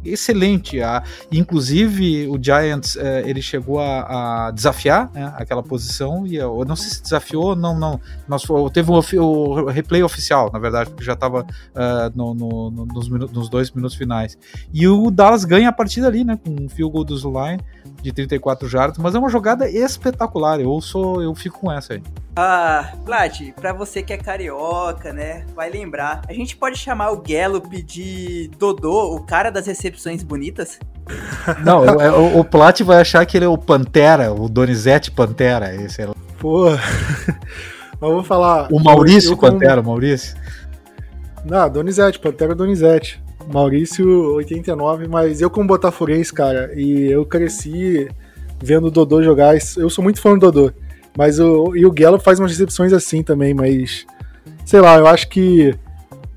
[0.03, 0.81] excelente.
[0.81, 6.65] A, inclusive, o Giants eh, ele chegou a, a desafiar né, aquela posição e eu
[6.65, 7.99] não sei se desafiou, não, não.
[8.27, 12.71] Nós, teve o, o replay oficial, na verdade, porque já estava uh, eh, no, no,
[12.71, 14.37] no, nos, nos, dois minutos finais.
[14.73, 16.37] E o Dallas ganha a partida ali, né?
[16.43, 17.61] Com um field goal do Zuline
[18.05, 20.59] de 34 jardas, mas é uma jogada espetacular.
[20.59, 22.03] Eu sou, eu fico com essa aí.
[22.35, 26.21] Ah, Plat, pra você que é carioca, né, vai lembrar.
[26.27, 30.77] A gente pode chamar o Gallup de Dodô, o cara das recepções bonitas?
[31.65, 36.03] Não, o, o Plat vai achar que ele é o Pantera, o Donizete Pantera, esse
[36.03, 36.09] é.
[36.37, 36.65] Pô.
[37.99, 38.67] Mas vou falar.
[38.71, 39.89] O Maurício eu, eu Pantera, como...
[39.89, 40.37] Maurício?
[41.43, 43.24] Não, Donizete, Pantera Donizete.
[43.51, 48.07] Maurício 89, mas eu como botafoguense, cara, e eu cresci
[48.61, 50.73] vendo o Dodô jogar, eu sou muito fã do Dodô.
[51.17, 54.05] Mas o, e o Gallup faz umas recepções assim também, mas.
[54.65, 55.73] Sei lá, eu acho que.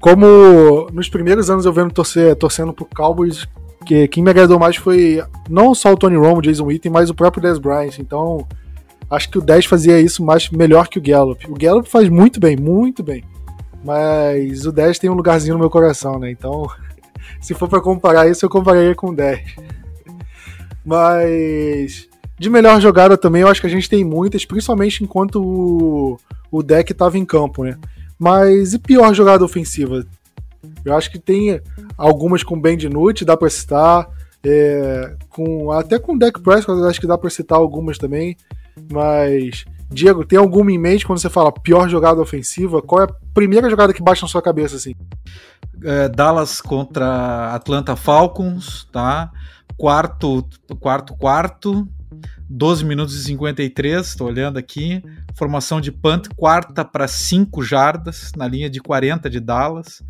[0.00, 3.48] Como nos primeiros anos eu vendo torcer, torcendo pro Cowboys,
[3.84, 7.14] que quem me agradou mais foi não só o Tony Romo, Jason Witten, mas o
[7.14, 7.98] próprio Dez Bryant.
[7.98, 8.46] Então,
[9.10, 11.50] acho que o 10 fazia isso mais melhor que o Gallup.
[11.50, 13.24] O Gallup faz muito bem, muito bem.
[13.84, 16.30] Mas o 10 tem um lugarzinho no meu coração, né?
[16.30, 16.70] Então,
[17.40, 19.56] se for para comparar isso, eu compararia com o 10.
[20.84, 26.18] Mas de melhor jogada também, eu acho que a gente tem muitas, principalmente enquanto o,
[26.50, 27.76] o deck estava em campo, né?
[28.18, 30.06] Mas e pior jogada ofensiva?
[30.84, 31.60] Eu acho que tem
[31.96, 34.08] algumas com Ben DiNucci, dá para citar.
[34.44, 38.36] É, com, até com deck Prescott, acho que dá para citar algumas também.
[38.90, 42.80] Mas, Diego, tem alguma em mente quando você fala pior jogada ofensiva?
[42.80, 44.94] Qual é a primeira jogada que bate na sua cabeça, assim?
[45.84, 49.30] É, Dallas contra Atlanta Falcons, tá?
[49.76, 50.46] Quarto,
[50.80, 51.88] quarto, quarto.
[52.48, 55.02] 12 minutos e 53, estou olhando aqui.
[55.34, 60.02] Formação de punt, quarta para 5 jardas, na linha de 40 de Dallas.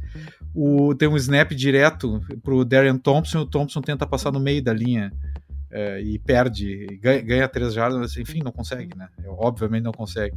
[0.54, 4.62] O, tem um snap direto para o Darian Thompson, o Thompson tenta passar no meio
[4.62, 5.12] da linha
[5.70, 9.08] é, e perde, ganha, ganha 3 jardas, enfim, não consegue, né?
[9.26, 10.36] Obviamente não consegue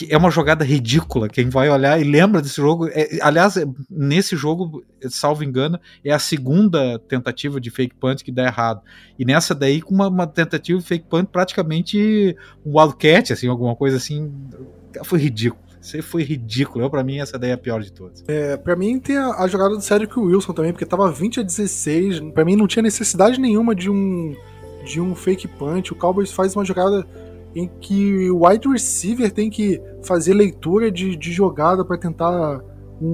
[0.00, 1.28] que é uma jogada ridícula.
[1.28, 6.10] Quem vai olhar e lembra desse jogo, é, aliás, é, nesse jogo, salvo engano, é
[6.10, 8.80] a segunda tentativa de fake punt que dá errado.
[9.18, 12.34] E nessa daí, com uma, uma tentativa de fake punt praticamente
[12.64, 14.32] um wildcat, assim, alguma coisa assim,
[15.04, 15.62] foi ridículo.
[15.82, 16.82] Isso foi ridículo.
[16.82, 18.24] Eu, pra mim, essa daí é a pior de todas.
[18.26, 21.42] É, pra mim tem a, a jogada do Cedric Wilson também, porque tava 20 a
[21.42, 22.20] 16.
[22.32, 24.34] Pra mim não tinha necessidade nenhuma de um,
[24.82, 25.92] de um fake punch.
[25.92, 27.06] O Cowboys faz uma jogada
[27.54, 32.62] em que o wide receiver tem que fazer leitura de, de jogada para tentar
[33.00, 33.06] um,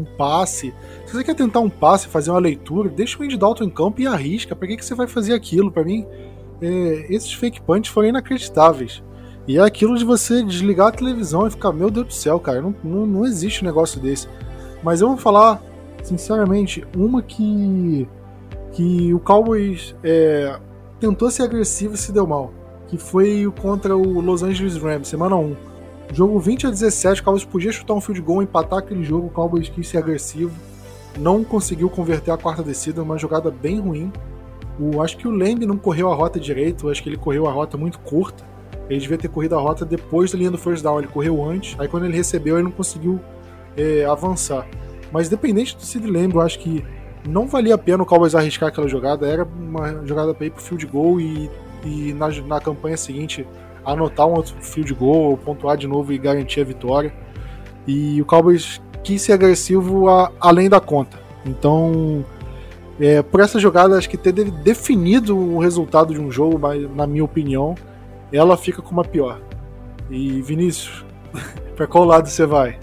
[0.00, 0.74] um, passe.
[1.04, 4.00] Se você quer tentar um passe, fazer uma leitura, deixa o Andy Dalton em campo
[4.00, 4.56] e arrisca.
[4.56, 5.70] Para que, que você vai fazer aquilo?
[5.70, 6.06] Para mim,
[6.62, 9.02] é, esses fake punts foram inacreditáveis.
[9.46, 12.60] E é aquilo de você desligar a televisão e ficar, meu Deus do céu, cara,
[12.62, 14.28] não, não, não existe um negócio desse.
[14.82, 15.60] Mas eu vou falar,
[16.02, 18.08] sinceramente, uma que,
[18.72, 20.58] que o Cowboys é,
[21.00, 22.52] tentou ser agressivo e se deu mal.
[22.90, 25.56] Que foi contra o Los Angeles Rams, semana 1.
[26.12, 29.30] Jogo 20 a 17, o Cowboys podia chutar um field goal, empatar aquele jogo, o
[29.30, 30.50] Cowboys quis ser agressivo.
[31.16, 34.12] Não conseguiu converter a quarta descida, uma jogada bem ruim.
[34.78, 37.52] O, acho que o Lamb não correu a rota direito, acho que ele correu a
[37.52, 38.44] rota muito curta.
[38.88, 41.78] Ele devia ter corrido a rota depois da linha do first down, ele correu antes.
[41.78, 43.20] Aí quando ele recebeu, ele não conseguiu
[43.76, 44.66] é, avançar.
[45.12, 46.84] Mas dependente do Sid Lamb, eu acho que
[47.28, 49.28] não valia a pena o Cowboys arriscar aquela jogada.
[49.28, 51.48] Era uma jogada para ir pro field goal e,
[51.84, 53.46] e na, na campanha seguinte
[53.84, 57.12] anotar um outro field goal, pontuar de novo e garantir a vitória.
[57.86, 61.18] E o Cowboys quis ser agressivo a, além da conta.
[61.44, 62.24] Então,
[63.00, 67.06] é, por essa jogada, acho que ter definido o resultado de um jogo, mas, na
[67.06, 67.74] minha opinião,
[68.32, 69.40] ela fica com uma pior.
[70.10, 71.04] E Vinícius,
[71.74, 72.78] para qual lado você vai?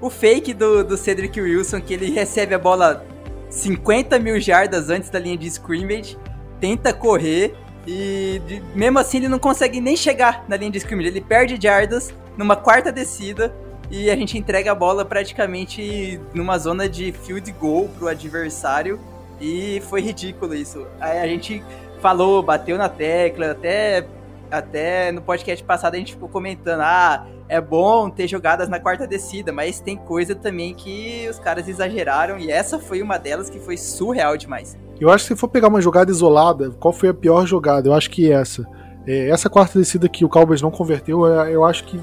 [0.00, 3.06] O fake do, do Cedric Wilson, que ele recebe a bola
[3.48, 6.18] 50 mil jardas antes da linha de scrimmage,
[6.60, 7.54] tenta correr
[7.86, 11.08] e de, mesmo assim ele não consegue nem chegar na linha de scrimmage.
[11.08, 13.54] Ele perde jardas numa quarta descida
[13.90, 18.98] e a gente entrega a bola praticamente numa zona de field goal pro adversário
[19.40, 20.86] e foi ridículo isso.
[21.00, 21.62] Aí a gente
[22.00, 24.06] falou, bateu na tecla, até
[24.50, 29.06] até no podcast passado a gente ficou comentando, ah, é bom ter jogadas na quarta
[29.06, 33.58] descida, mas tem coisa também que os caras exageraram e essa foi uma delas que
[33.58, 34.76] foi surreal demais.
[35.00, 37.88] Eu acho que se for pegar uma jogada isolada, qual foi a pior jogada?
[37.88, 38.66] Eu acho que essa.
[39.06, 42.00] É, essa quarta descida que o Cowboys não converteu, é, eu acho que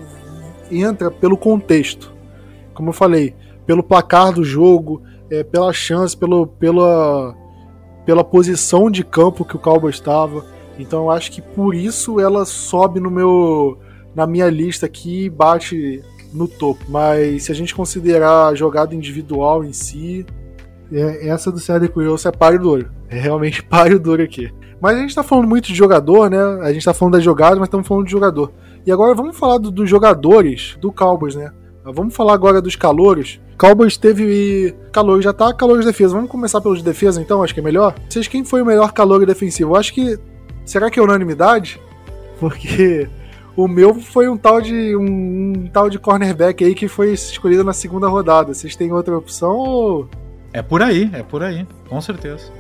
[0.70, 2.14] entra pelo contexto.
[2.76, 7.36] Como eu falei, pelo placar do jogo, é, pela chance, pelo, pela,
[8.06, 10.46] pela posição de campo que o Cowboys estava.
[10.78, 13.80] Então eu acho que por isso ela sobe no meu
[14.16, 16.02] na minha lista aqui bate
[16.34, 16.84] no topo.
[16.88, 20.26] Mas se a gente considerar a jogada individual em si,
[20.92, 22.92] é, essa do Cedric Wilson é páreo duro.
[23.10, 24.52] É realmente páreo duro aqui.
[24.80, 26.40] Mas a gente tá falando muito de jogador, né?
[26.64, 28.52] A gente tá falando das jogadas, mas estamos falando de jogador.
[28.86, 31.52] E agora vamos falar do, dos jogadores do Cowboys, né?
[31.84, 33.40] Vamos falar agora dos calouros.
[33.58, 36.16] Cowboys teve calor, já tá calor de defesa.
[36.16, 37.94] Vamos começar pelos de defesa então, acho que é melhor.
[38.10, 39.72] Vocês quem foi o melhor calor defensivo?
[39.72, 40.18] Eu acho que
[40.66, 41.80] será que é unanimidade?
[42.40, 43.08] Porque
[43.56, 47.64] o meu foi um tal de um, um, tal de cornerback aí que foi escolhido
[47.64, 48.54] na segunda rodada.
[48.54, 50.10] Vocês têm outra opção ou
[50.54, 52.52] é por aí, é por aí, com certeza.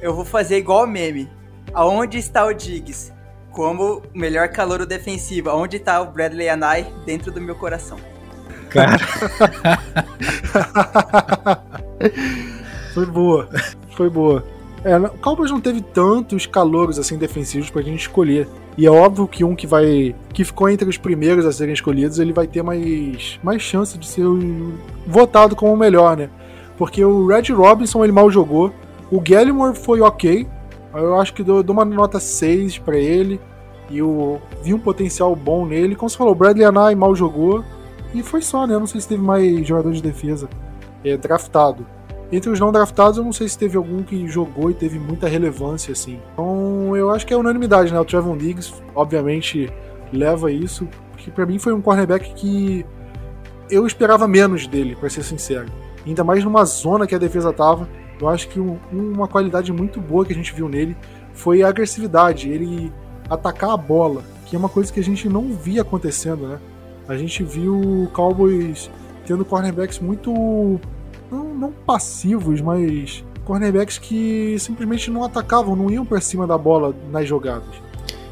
[0.00, 1.28] Eu vou fazer igual o meme.
[1.74, 3.12] Aonde está o Diggs?
[3.50, 5.50] Como o melhor calor defensivo.
[5.50, 7.98] Aonde está o Bradley Anai dentro do meu coração?
[8.70, 8.98] Cara.
[12.94, 13.48] foi boa.
[13.96, 14.44] Foi boa.
[14.88, 18.48] É, o Cowboys não teve tantos calouros assim defensivos pra gente escolher.
[18.76, 20.14] E é óbvio que um que vai.
[20.32, 24.06] que ficou entre os primeiros a serem escolhidos, ele vai ter mais, mais chance de
[24.06, 24.24] ser
[25.06, 26.30] votado como o melhor, né?
[26.78, 28.72] Porque o Red Robinson ele mal jogou.
[29.10, 30.46] O Gallimore foi ok.
[30.94, 33.38] Eu acho que dou, dou uma nota 6 para ele.
[33.90, 35.96] E eu vi um potencial bom nele.
[35.96, 37.62] Como você falou, o Bradley Anai mal jogou.
[38.14, 38.74] E foi só, né?
[38.74, 40.48] Eu não sei se teve mais jogador de defesa
[41.04, 41.84] é, draftado.
[42.30, 45.28] Entre os não draftados, eu não sei se teve algum que jogou e teve muita
[45.28, 46.20] relevância, assim.
[46.32, 47.98] Então, eu acho que é unanimidade, né?
[47.98, 49.72] O Trevon Diggs, obviamente,
[50.12, 50.86] leva isso.
[51.12, 52.84] Porque para mim foi um cornerback que
[53.70, 55.66] eu esperava menos dele, para ser sincero
[56.06, 57.88] ainda mais numa zona que a defesa tava.
[58.20, 60.96] Eu acho que um, uma qualidade muito boa que a gente viu nele
[61.32, 62.92] foi a agressividade, ele
[63.28, 66.58] atacar a bola, que é uma coisa que a gente não via acontecendo, né?
[67.06, 68.90] A gente viu o Cowboys
[69.26, 70.80] tendo cornerbacks muito
[71.30, 76.94] não, não passivos, mas cornerbacks que simplesmente não atacavam, não iam para cima da bola
[77.10, 77.88] nas jogadas.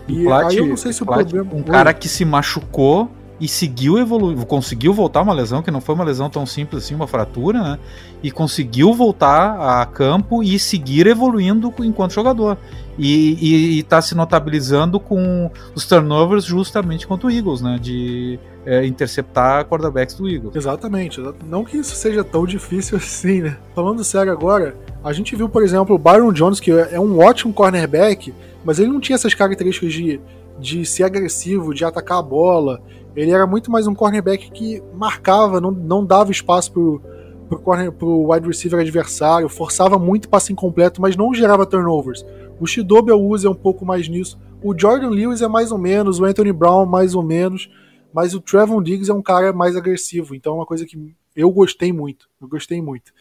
[0.08, 1.50] E Plat, aí eu não sei se o problema.
[1.52, 5.94] Um cara que se machucou e seguiu evoluir, conseguiu voltar uma lesão, que não foi
[5.94, 7.78] uma lesão tão simples assim, uma fratura, né?
[8.22, 12.56] E conseguiu voltar a campo e seguir evoluindo enquanto jogador.
[12.98, 17.78] E está se notabilizando com os turnovers justamente contra o Eagles, né?
[17.80, 20.56] De é, interceptar quarterbacks do Eagles.
[20.56, 21.22] Exatamente.
[21.46, 23.58] Não que isso seja tão difícil assim, né?
[23.74, 27.52] Falando sério agora, a gente viu, por exemplo, o Byron Jones, que é um ótimo
[27.52, 30.20] cornerback, mas ele não tinha essas características de,
[30.58, 32.80] de ser agressivo, de atacar a bola
[33.16, 37.00] ele era muito mais um cornerback que marcava, não, não dava espaço pro,
[37.48, 42.24] pro, corner, pro wide receiver adversário, forçava muito passe incompleto, mas não gerava turnovers.
[42.60, 44.38] O Shidobi usa é um pouco mais nisso.
[44.62, 47.70] O Jordan Lewis é mais ou menos, o Anthony Brown mais ou menos,
[48.12, 51.50] mas o Trevon Diggs é um cara mais agressivo, então é uma coisa que eu
[51.50, 52.28] gostei muito.
[52.40, 53.12] Eu gostei muito.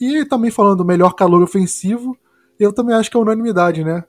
[0.00, 2.16] E também falando do melhor calor ofensivo,
[2.58, 4.04] eu também acho que é unanimidade, né?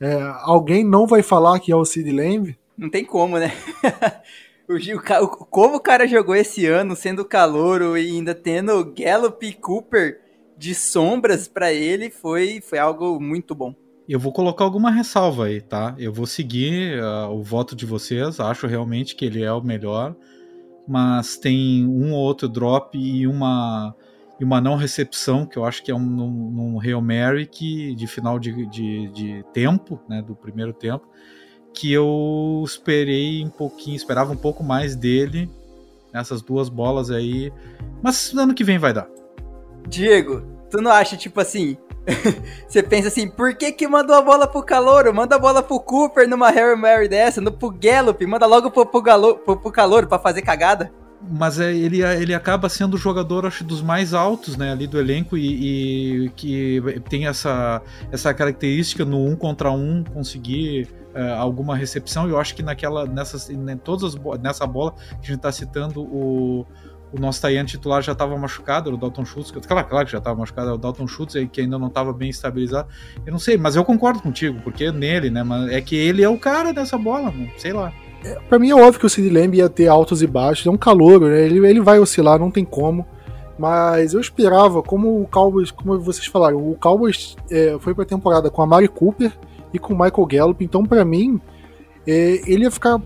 [0.00, 2.58] É, alguém não vai falar que é o Sid Lamb?
[2.76, 3.52] Não tem como, né?
[4.68, 10.20] O, como o cara jogou esse ano, sendo calouro e ainda tendo Gallup e Cooper
[10.58, 13.76] de sombras para ele, foi, foi algo muito bom.
[14.12, 15.94] Eu vou colocar alguma ressalva aí, tá?
[15.98, 20.14] Eu vou seguir uh, o voto de vocês, acho realmente que ele é o melhor,
[20.86, 23.94] mas tem um ou outro drop e uma
[24.38, 27.94] e uma não recepção, que eu acho que é um, um, um Hail Mary que,
[27.94, 31.08] de final de, de, de, tempo, né, do primeiro tempo,
[31.72, 35.50] que eu esperei um pouquinho, esperava um pouco mais dele
[36.12, 37.50] nessas duas bolas aí,
[38.02, 39.08] mas ano que vem vai dar.
[39.88, 41.76] Diego, tu não acha, tipo assim,
[42.66, 45.12] você pensa assim, por que que mandou a bola pro Calouro?
[45.12, 48.86] Manda a bola pro Cooper numa Harry Mary dessa, no pro Gallup, manda logo pro,
[48.86, 50.92] pro, Galo, pro, pro Calouro pra fazer cagada.
[51.28, 54.98] Mas é, ele, ele acaba sendo o jogador, acho, dos mais altos, né, ali do
[54.98, 61.74] elenco e, e que tem essa, essa característica no um contra um conseguir uh, alguma
[61.74, 62.28] recepção.
[62.28, 66.02] Eu acho que naquela, nessas, em todas as, nessa bola que a gente está citando
[66.02, 66.66] o
[67.12, 70.18] o nosso Tayan titular já estava machucado, era o Dalton Schultz, claro, claro que já
[70.18, 72.88] estava machucado, é o Dalton Schultz aí que ainda não estava bem estabilizado.
[73.24, 75.42] Eu não sei, mas eu concordo contigo, porque é nele, né?
[75.42, 77.92] Mas é que ele é o cara dessa bola, sei lá.
[78.24, 80.70] É, para mim é óbvio que o Sid Lamb ia ter altos e baixos, é
[80.70, 81.44] um calor, né?
[81.44, 83.06] Ele, ele vai oscilar, não tem como.
[83.58, 88.50] Mas eu esperava, como o Cowboys, como vocês falaram, o Cowboys é, foi pra temporada
[88.50, 89.32] com a Mari Cooper
[89.72, 91.40] e com o Michael Gallup, então para mim
[92.06, 93.00] é, ele ia ficar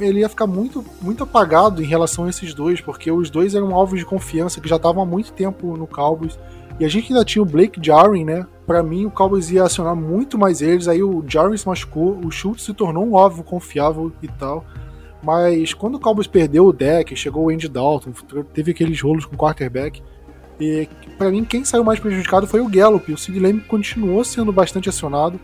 [0.00, 3.74] ele ia ficar muito, muito apagado em relação a esses dois, porque os dois eram
[3.74, 6.38] alvos de confiança que já estavam há muito tempo no Cowboys.
[6.78, 8.46] E a gente ainda tinha o Blake Jarwin, né?
[8.66, 10.86] Para mim, o Cowboys ia acionar muito mais eles.
[10.86, 14.64] Aí o Jarwin se machucou, o Schultz se tornou um alvo confiável e tal.
[15.22, 18.12] Mas quando o Cowboys perdeu o deck, chegou o Andy Dalton,
[18.54, 20.00] teve aqueles rolos com o quarterback.
[20.60, 23.12] E para mim, quem saiu mais prejudicado foi o Gallup.
[23.12, 25.40] O Sid Lamb continuou sendo bastante acionado.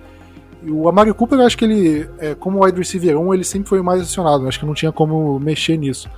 [0.68, 3.82] O Amari Cooper, eu acho que ele, é, como wide receiver 1, ele sempre foi
[3.82, 4.48] mais acionado.
[4.48, 6.08] Acho que não tinha como mexer nisso.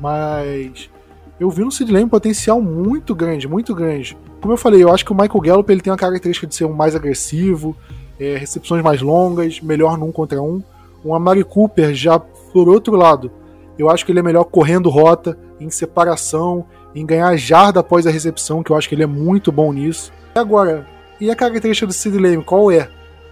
[0.00, 0.90] Mas
[1.38, 4.16] eu vi no Sid Lamb um potencial muito grande, muito grande.
[4.40, 6.64] Como eu falei, eu acho que o Michael Gallup ele tem a característica de ser
[6.64, 7.76] um mais agressivo,
[8.18, 10.62] é, recepções mais longas, melhor num contra um.
[11.04, 13.30] O Amari Cooper já por outro lado,
[13.78, 18.10] eu acho que ele é melhor correndo rota, em separação, em ganhar jarda após a
[18.10, 20.10] recepção, que eu acho que ele é muito bom nisso.
[20.34, 20.86] E agora,
[21.20, 22.88] e a característica do Sid Lamb, qual é?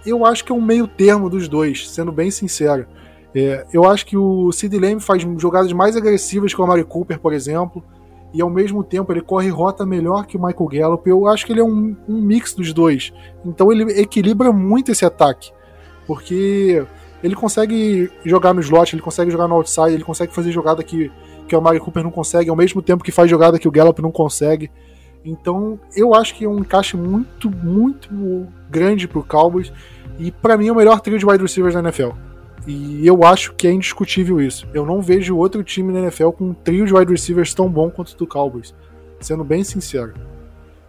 [0.06, 2.86] Eu acho que é um meio termo dos dois, sendo bem sincero.
[3.34, 7.18] É, eu acho que o Sid Lamb faz jogadas mais agressivas que o Amari Cooper,
[7.18, 7.82] por exemplo,
[8.32, 11.08] e ao mesmo tempo ele corre rota melhor que o Michael Gallup.
[11.08, 13.12] Eu acho que ele é um, um mix dos dois.
[13.44, 15.52] Então ele equilibra muito esse ataque,
[16.06, 16.84] porque
[17.22, 21.10] ele consegue jogar no slot, ele consegue jogar no outside, ele consegue fazer jogada que,
[21.48, 24.00] que o Amari Cooper não consegue, ao mesmo tempo que faz jogada que o Gallup
[24.02, 24.70] não consegue.
[25.24, 29.72] Então eu acho que é um encaixe muito, muito grande pro Cowboys.
[30.18, 32.10] E para mim é o melhor trio de wide receivers da NFL.
[32.66, 34.66] E eu acho que é indiscutível isso.
[34.72, 37.90] Eu não vejo outro time na NFL com um trio de wide receivers tão bom
[37.90, 38.74] quanto o do Cowboys.
[39.20, 40.14] Sendo bem sincero.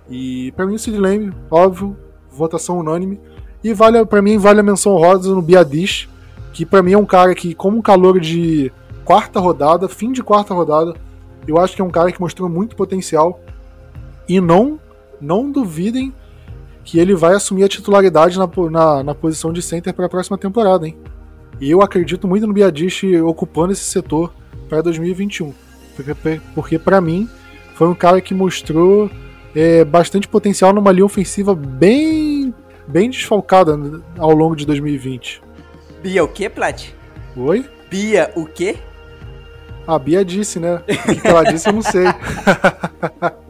[0.09, 1.97] E para mim o Sid Lamb, óbvio,
[2.29, 3.19] votação unânime.
[3.63, 6.07] E vale para mim vale a menção rosa no Biadish,
[6.53, 8.71] que para mim é um cara que como um calor de
[9.03, 10.95] quarta rodada, fim de quarta rodada,
[11.47, 13.39] eu acho que é um cara que mostrou muito potencial.
[14.29, 14.79] E não
[15.19, 16.13] não duvidem
[16.85, 20.37] que ele vai assumir a titularidade na, na, na posição de center para a próxima
[20.37, 20.95] temporada, hein?
[21.59, 24.31] E eu acredito muito no Biadish ocupando esse setor
[24.69, 25.51] para 2021.
[26.53, 27.27] Porque, para mim,
[27.73, 29.09] foi um cara que mostrou
[29.55, 32.53] é, bastante potencial numa linha ofensiva bem,
[32.87, 33.79] bem desfalcada
[34.17, 35.41] ao longo de 2020.
[36.03, 36.89] Bia o quê, Plat?
[37.35, 37.65] Oi?
[37.89, 38.75] Bia o quê?
[39.87, 40.83] A Bia disse, né?
[41.07, 42.05] O que ela disse eu não sei.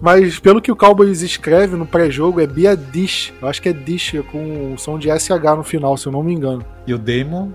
[0.00, 3.32] Mas pelo que o Cowboys escreve no pré-jogo, é Bia Dish.
[3.40, 6.22] Eu acho que é Dish, com o som de SH no final, se eu não
[6.22, 6.64] me engano.
[6.86, 7.50] E o Damon?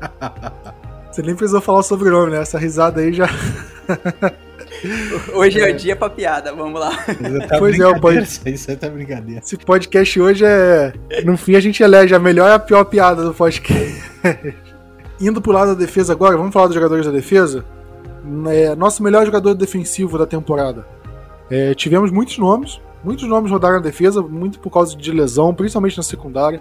[1.10, 2.40] Você nem precisou falar o sobrenome, né?
[2.40, 3.28] Essa risada aí já.
[5.32, 6.90] Hoje é, é o dia pra piada, vamos lá.
[7.48, 8.48] Tá pois é, o podcast.
[8.50, 9.40] Isso aí tá brincadeira.
[9.40, 10.92] Esse podcast hoje é.
[11.24, 14.02] No fim a gente elege a melhor e a pior piada do podcast.
[15.20, 17.64] Indo pro lado da defesa agora, vamos falar dos jogadores da defesa?
[18.48, 20.86] É, nosso melhor jogador defensivo da temporada.
[21.50, 25.96] É, tivemos muitos nomes, muitos nomes rodaram na defesa, muito por causa de lesão, principalmente
[25.96, 26.60] na secundária.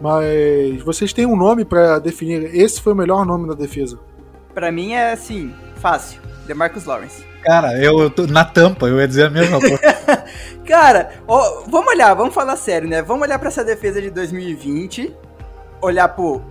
[0.00, 2.54] Mas vocês têm um nome para definir?
[2.54, 3.98] Esse foi o melhor nome da defesa?
[4.54, 6.20] Para mim é assim, fácil.
[6.46, 7.24] DeMarcus Lawrence.
[7.42, 9.78] Cara, eu, eu tô na tampa, eu ia dizer a mesma coisa.
[10.66, 13.02] Cara, ó, vamos olhar, vamos falar sério, né?
[13.02, 15.14] Vamos olhar para essa defesa de 2020,
[15.80, 16.42] olhar pro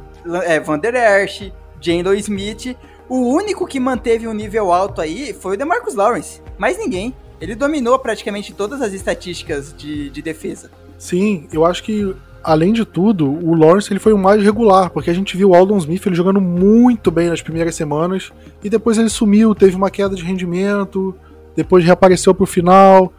[0.46, 2.76] é, Van Der Esch, Jalen Smith,
[3.10, 6.42] o único que manteve um nível alto aí foi o DeMarcus Lawrence.
[6.58, 7.14] Mais ninguém.
[7.42, 10.70] Ele dominou praticamente todas as estatísticas de, de defesa.
[10.98, 15.10] Sim, eu acho que além de tudo, o Lawrence ele foi o mais regular, porque
[15.10, 18.32] a gente viu o Aldon Smith ele jogando muito bem nas primeiras semanas
[18.64, 21.16] e depois ele sumiu, teve uma queda de rendimento,
[21.56, 23.12] depois reapareceu pro final.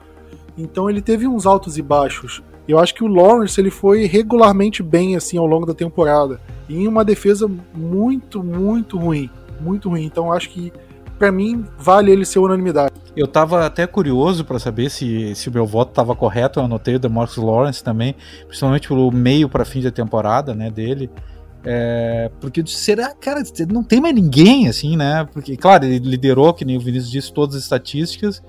[0.56, 2.42] Então ele teve uns altos e baixos.
[2.68, 6.40] Eu acho que o Lawrence ele foi regularmente bem assim ao longo da temporada.
[6.68, 9.28] em uma defesa muito, muito ruim.
[9.60, 10.04] Muito ruim.
[10.04, 10.72] Então acho que
[11.18, 12.94] para mim vale ele ser unanimidade.
[13.14, 16.58] Eu tava até curioso para saber se, se o meu voto estava correto.
[16.58, 18.14] Eu anotei o DeMarcus Lawrence também,
[18.46, 21.10] principalmente pelo meio para fim da temporada, né, dele.
[21.62, 25.28] É, porque será, cara, não tem mais ninguém assim, né?
[25.30, 28.42] Porque, claro, ele liderou, que nem o Vinícius disse, todas as estatísticas.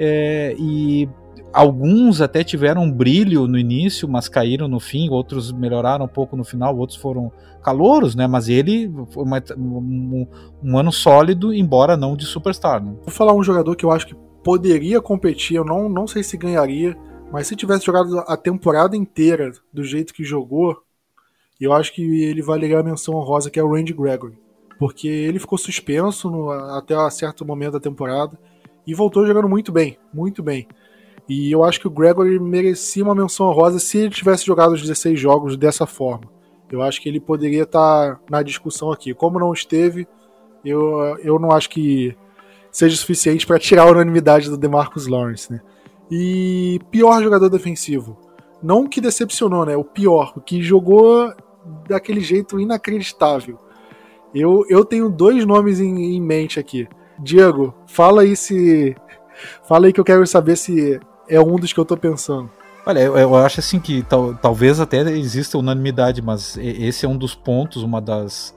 [0.00, 1.08] É, e
[1.52, 6.36] alguns até tiveram um brilho no início, mas caíram no fim, outros melhoraram um pouco
[6.36, 7.32] no final, outros foram
[7.62, 8.26] calouros, né?
[8.26, 10.26] Mas ele foi uma, um,
[10.62, 12.82] um, ano sólido, embora não de superstar.
[12.82, 12.94] Né?
[13.02, 16.36] Vou falar um jogador que eu acho que poderia competir, eu não, não sei se
[16.36, 16.96] ganharia,
[17.32, 20.76] mas se tivesse jogado a temporada inteira do jeito que jogou,
[21.60, 24.38] eu acho que ele valeria a menção honrosa, que é o Randy Gregory.
[24.78, 28.38] Porque ele ficou suspenso no, até certo momento da temporada
[28.86, 30.66] e voltou jogando muito bem, muito bem.
[31.28, 34.80] E eu acho que o Gregory merecia uma menção honrosa se ele tivesse jogado os
[34.80, 36.24] 16 jogos dessa forma.
[36.70, 39.12] Eu acho que ele poderia estar na discussão aqui.
[39.12, 40.06] Como não esteve,
[40.64, 42.16] eu, eu não acho que
[42.70, 45.60] seja suficiente para tirar a unanimidade do DeMarcus Lawrence, né?
[46.10, 48.16] E pior jogador defensivo.
[48.62, 49.76] Não que decepcionou, né?
[49.76, 51.32] O pior, o que jogou
[51.86, 53.58] daquele jeito inacreditável.
[54.34, 56.88] Eu, eu tenho dois nomes em, em mente aqui.
[57.18, 58.96] Diego, fala aí se.
[59.66, 62.50] Fala aí que eu quero saber se é um dos que eu tô pensando.
[62.86, 67.16] Olha, eu, eu acho assim que tal, talvez até exista unanimidade, mas esse é um
[67.16, 68.54] dos pontos, uma das,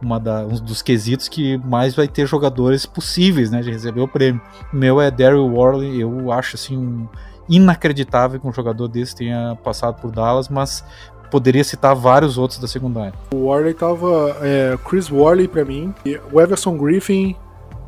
[0.00, 4.08] uma da, um dos quesitos que mais vai ter jogadores possíveis, né, de receber o
[4.08, 4.40] prêmio.
[4.72, 7.06] O meu é Daryl Worley, eu acho assim
[7.46, 10.82] inacreditável que um jogador desse tenha passado por Dallas, mas
[11.30, 13.12] poderia citar vários outros da secundária.
[13.34, 15.92] O Worley tava é, Chris Worley para mim,
[16.32, 17.36] o Everson Griffin,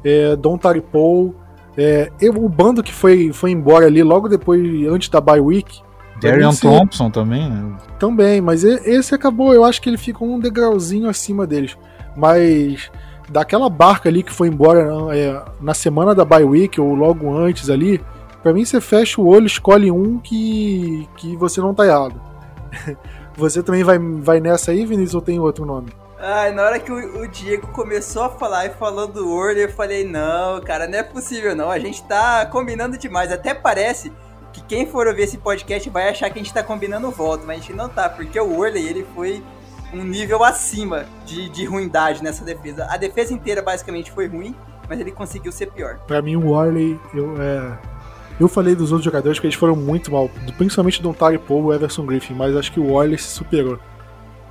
[0.04, 1.34] é, Don Taripou,
[1.76, 5.80] é, eu, o bando que foi, foi embora ali logo depois, antes da bye week.
[6.20, 7.76] Darian Thompson também, né?
[7.98, 11.76] Também, mas esse acabou, eu acho que ele ficou um degrauzinho acima deles.
[12.16, 12.90] Mas
[13.28, 17.68] daquela barca ali que foi embora é, na semana da bye week ou logo antes
[17.68, 18.00] ali,
[18.42, 22.18] para mim você fecha o olho, escolhe um que, que você não tá errado.
[23.36, 25.88] você também vai, vai nessa aí, Vinícius, ou tem outro nome?
[26.18, 30.02] Ai, na hora que o, Diego começou a falar e falou do Word, eu falei,
[30.02, 31.70] não, cara, não é possível não.
[31.70, 33.30] A gente tá combinando demais.
[33.30, 34.10] Até parece
[34.52, 37.58] que quem for ouvir esse podcast vai achar que a gente tá combinando voto, mas
[37.58, 39.42] a gente não tá, porque o Worley, ele foi
[39.92, 42.86] um nível acima de, de ruindade nessa defesa.
[42.88, 44.54] A defesa inteira basicamente foi ruim,
[44.88, 45.98] mas ele conseguiu ser pior.
[46.06, 47.78] Para mim, o Worley, eu, é...
[48.40, 51.66] eu falei dos outros jogadores que eles foram muito mal, principalmente do Ontario Paul e
[51.66, 53.78] o Everson Griffin, mas acho que o Worley se superou.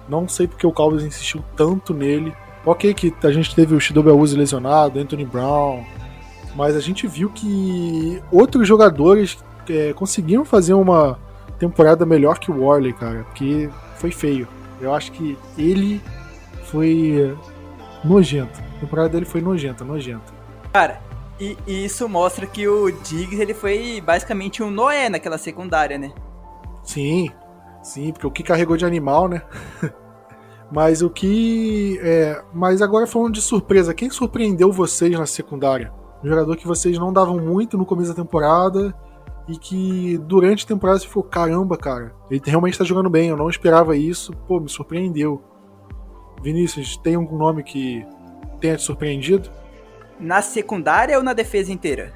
[0.08, 2.34] Não sei porque o Cowboys insistiu tanto nele.
[2.66, 5.84] Ok que a gente teve o Shidobi Awuzi lesionado, Anthony Brown,
[6.56, 9.38] mas a gente viu que outros jogadores
[9.70, 11.20] é, conseguiram fazer uma
[11.60, 14.48] temporada melhor que o Warley, cara, porque foi feio.
[14.82, 16.02] Eu acho que ele
[16.66, 17.36] foi
[18.04, 18.60] nojento.
[18.78, 20.34] A temporada dele foi nojenta, nojenta.
[20.74, 21.02] Cara,
[21.40, 26.12] e, e, isso mostra que o Diggs ele foi basicamente um Noé naquela secundária, né?
[26.84, 27.32] Sim,
[27.86, 29.44] Sim, porque o que carregou de animal, né?
[30.72, 32.00] mas o que.
[32.02, 35.94] É, mas agora falando de surpresa, quem surpreendeu vocês na secundária?
[36.24, 38.92] Um jogador que vocês não davam muito no começo da temporada
[39.48, 43.38] e que durante a temporada você ficou, caramba, cara, ele realmente tá jogando bem, eu
[43.38, 45.44] não esperava isso, pô, me surpreendeu.
[46.42, 48.04] Vinícius, tem algum nome que
[48.60, 49.52] tenha te surpreendido?
[50.20, 52.14] Na secundária ou na defesa inteira?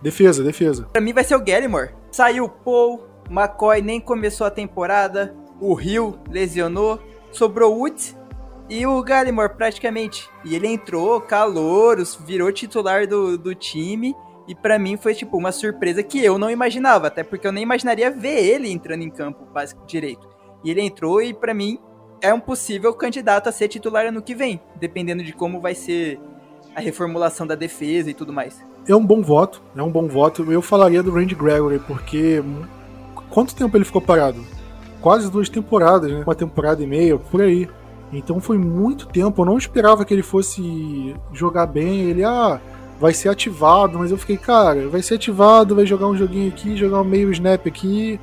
[0.00, 0.86] Defesa, defesa.
[0.92, 1.90] Pra mim vai ser o Gallimore.
[2.12, 6.98] Saiu o Paul, McCoy nem começou a temporada, o Hill lesionou,
[7.30, 8.16] sobrou Woods
[8.68, 10.28] e o Gallimore praticamente.
[10.44, 14.14] E ele entrou, calouros, virou titular do, do time.
[14.48, 17.62] E para mim foi tipo uma surpresa que eu não imaginava, até porque eu nem
[17.62, 20.28] imaginaria ver ele entrando em campo básico direito.
[20.64, 21.78] E ele entrou e para mim
[22.20, 26.18] é um possível candidato a ser titular ano que vem, dependendo de como vai ser
[26.74, 28.64] a reformulação da defesa e tudo mais.
[28.88, 30.50] É um bom voto, é um bom voto.
[30.50, 32.42] Eu falaria do Randy Gregory, porque
[33.30, 34.44] Quanto tempo ele ficou parado?
[35.00, 36.22] Quase duas temporadas, né?
[36.26, 37.68] Uma temporada e meia, por aí.
[38.12, 39.42] Então foi muito tempo.
[39.42, 42.02] Eu não esperava que ele fosse jogar bem.
[42.02, 42.60] Ele, ah,
[43.00, 43.98] vai ser ativado.
[43.98, 47.30] Mas eu fiquei, cara, vai ser ativado, vai jogar um joguinho aqui, jogar um meio
[47.32, 48.20] snap aqui.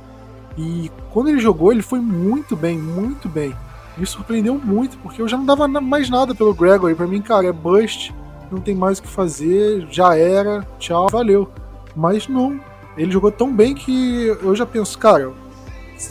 [0.56, 3.54] E quando ele jogou, ele foi muito bem, muito bem.
[3.96, 6.94] Me surpreendeu muito, porque eu já não dava mais nada pelo Gregory.
[6.94, 8.14] Pra mim, cara, é bust,
[8.50, 11.48] não tem mais o que fazer, já era, tchau, valeu.
[11.96, 12.60] Mas não,
[12.98, 15.32] ele jogou tão bem que eu já penso, cara,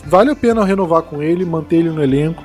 [0.06, 2.44] vale a pena renovar com ele, manter ele no elenco,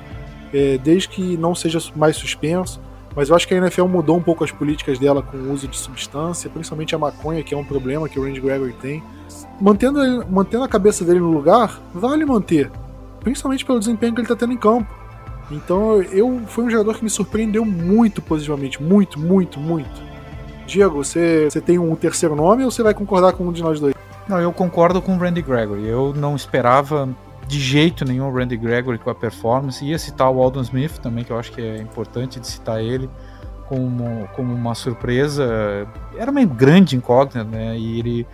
[0.52, 2.80] é, desde que não seja mais suspenso.
[3.14, 5.68] Mas eu acho que a NFL mudou um pouco as políticas dela com o uso
[5.68, 9.02] de substância, principalmente a maconha, que é um problema que o Randy Gregory tem.
[9.60, 12.70] Mantendo, ele, mantendo a cabeça dele no lugar, vale manter.
[13.20, 14.88] Principalmente pelo desempenho que ele está tendo em campo.
[15.50, 18.82] Então eu foi um jogador que me surpreendeu muito positivamente.
[18.82, 20.02] Muito, muito, muito.
[20.66, 23.78] Diego, você, você tem um terceiro nome ou você vai concordar com um de nós
[23.78, 23.94] dois?
[24.28, 25.86] Não, eu concordo com o Randy Gregory.
[25.86, 27.08] Eu não esperava
[27.46, 29.84] de jeito nenhum o Randy Gregory com a performance.
[29.84, 33.10] Ia citar o Aldon Smith também, que eu acho que é importante de citar ele
[33.68, 35.88] como, como uma surpresa.
[36.16, 37.76] Era uma grande incógnita, né?
[37.78, 38.26] E ele.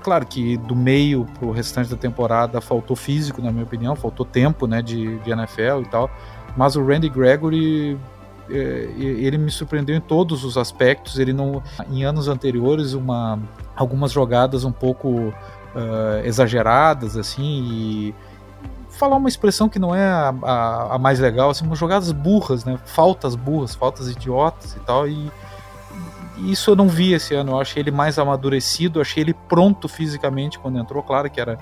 [0.00, 4.66] Claro que do meio pro restante da temporada faltou físico, na minha opinião, faltou tempo
[4.66, 6.10] né, de, de NFL e tal.
[6.56, 7.98] Mas o Randy Gregory
[8.48, 11.18] ele me surpreendeu em todos os aspectos.
[11.18, 13.38] Ele não, em anos anteriores, uma,
[13.76, 18.14] algumas jogadas um pouco uh, exageradas, assim, e
[18.90, 22.64] falar uma expressão que não é a, a, a, mais legal, assim, umas jogadas burras,
[22.64, 22.78] né?
[22.84, 25.08] Faltas burras, faltas idiotas e tal.
[25.08, 25.30] E,
[26.38, 27.52] e isso eu não vi esse ano.
[27.52, 31.02] Eu achei ele mais amadurecido, achei ele pronto fisicamente quando entrou.
[31.02, 31.58] Claro que era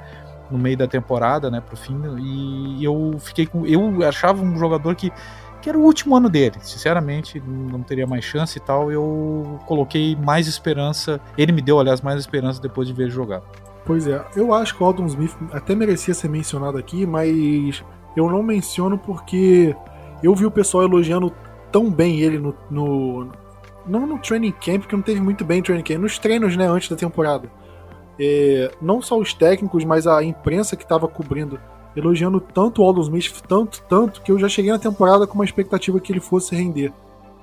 [0.51, 1.97] no meio da temporada, né, pro fim.
[2.19, 5.13] E eu fiquei com, eu achava um jogador que
[5.61, 6.57] que era o último ano dele.
[6.61, 8.91] Sinceramente, não teria mais chance e tal.
[8.91, 11.21] Eu coloquei mais esperança.
[11.37, 13.43] Ele me deu, aliás, mais esperança depois de ver jogar.
[13.85, 17.83] Pois é, eu acho que o Aldon Smith até merecia ser mencionado aqui, mas
[18.17, 19.75] eu não menciono porque
[20.23, 21.33] eu vi o pessoal elogiando
[21.73, 22.55] tão bem ele no.
[22.71, 23.33] no
[23.87, 26.89] não no training camp, que não teve muito bem training camp, nos treinos, né, antes
[26.89, 27.51] da temporada.
[28.19, 31.59] É, não só os técnicos, mas a imprensa que estava cobrindo
[31.97, 35.45] elogiando tanto o Aldon Smith, tanto, tanto, que eu já cheguei na temporada com uma
[35.45, 36.93] expectativa que ele fosse render.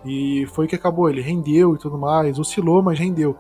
[0.06, 3.36] E foi que acabou, ele rendeu e tudo mais, oscilou, mas rendeu.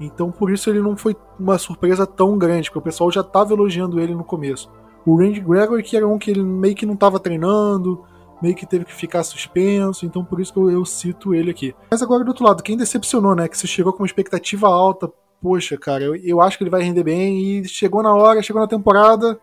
[0.00, 3.52] Então por isso ele não foi uma surpresa tão grande, porque o pessoal já estava
[3.52, 4.70] elogiando ele no começo.
[5.04, 8.04] O Randy Gregory, que era um que ele meio que não estava treinando,
[8.40, 11.74] meio que teve que ficar suspenso, então por isso que eu, eu, cito ele aqui.
[11.90, 13.48] Mas agora do outro lado, quem decepcionou, né?
[13.48, 15.10] Que você chegou com uma expectativa alta,
[15.42, 18.60] poxa, cara, eu, eu acho que ele vai render bem, e chegou na hora, chegou
[18.60, 19.38] na temporada,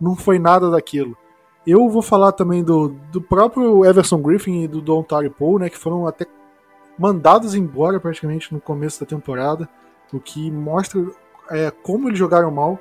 [0.00, 1.16] não foi nada daquilo.
[1.66, 5.76] Eu vou falar também do, do próprio Everson Griffin e do Don Poe, né, que
[5.76, 6.26] foram até
[6.98, 9.68] mandados embora praticamente no começo da temporada,
[10.12, 11.04] o que mostra
[11.50, 12.78] é, como eles jogaram mal.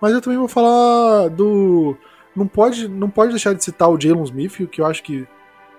[0.00, 1.96] Mas eu também vou falar do.
[2.36, 5.26] Não pode, não pode deixar de citar o Jalen Smith, que eu acho que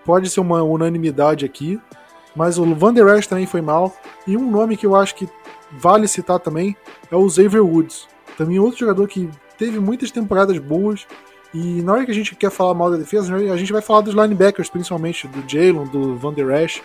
[0.04, 1.80] pode ser uma unanimidade aqui.
[2.36, 3.96] Mas o Van Der Esch também foi mal.
[4.28, 5.30] E um nome que eu acho que
[5.72, 6.76] vale citar também
[7.10, 8.08] é o Xavier Woods.
[8.38, 11.06] Também outro jogador que teve muitas temporadas boas.
[11.54, 14.02] E na hora que a gente quer falar mal da defesa, a gente vai falar
[14.02, 16.82] dos linebackers, principalmente do Jalen, do Van Der Esch.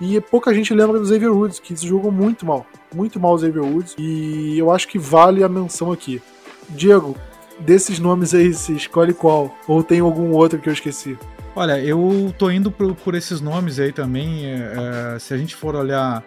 [0.00, 2.66] E pouca gente lembra do Xavier Woods, que jogou muito mal.
[2.92, 3.94] Muito mal o Xavier Woods.
[3.98, 6.22] E eu acho que vale a menção aqui.
[6.70, 7.16] Diego,
[7.58, 9.54] desses nomes aí, se escolhe qual?
[9.68, 11.18] Ou tem algum outro que eu esqueci?
[11.54, 14.46] Olha, eu tô indo por, por esses nomes aí também.
[14.46, 16.24] É, é se a gente for olhar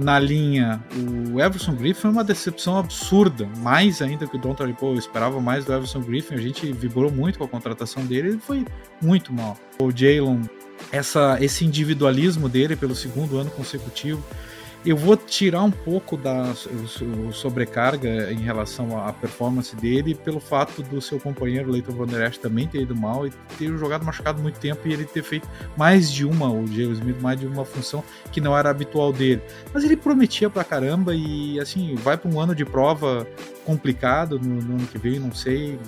[0.00, 0.82] na linha.
[1.32, 4.92] O Everson Griffin foi uma decepção absurda, mais ainda que o Don Poe.
[4.92, 8.38] Eu esperava mais do Everson Griffin, a gente vibrou muito com a contratação dele, ele
[8.38, 8.64] foi
[9.00, 9.58] muito mal.
[9.78, 10.42] O Jalen,
[11.40, 14.24] esse individualismo dele pelo segundo ano consecutivo,
[14.84, 16.54] eu vou tirar um pouco da
[17.32, 22.38] sobrecarga em relação à performance dele pelo fato do seu companheiro Leighton Van Der Esch
[22.38, 26.10] também ter ido mal e ter jogado machucado muito tempo e ele ter feito mais
[26.10, 28.02] de uma, o James Smith, mais de uma função
[28.32, 29.42] que não era habitual dele.
[29.72, 33.26] Mas ele prometia pra caramba e assim, vai para um ano de prova
[33.64, 35.78] complicado no, no ano que vem, não sei,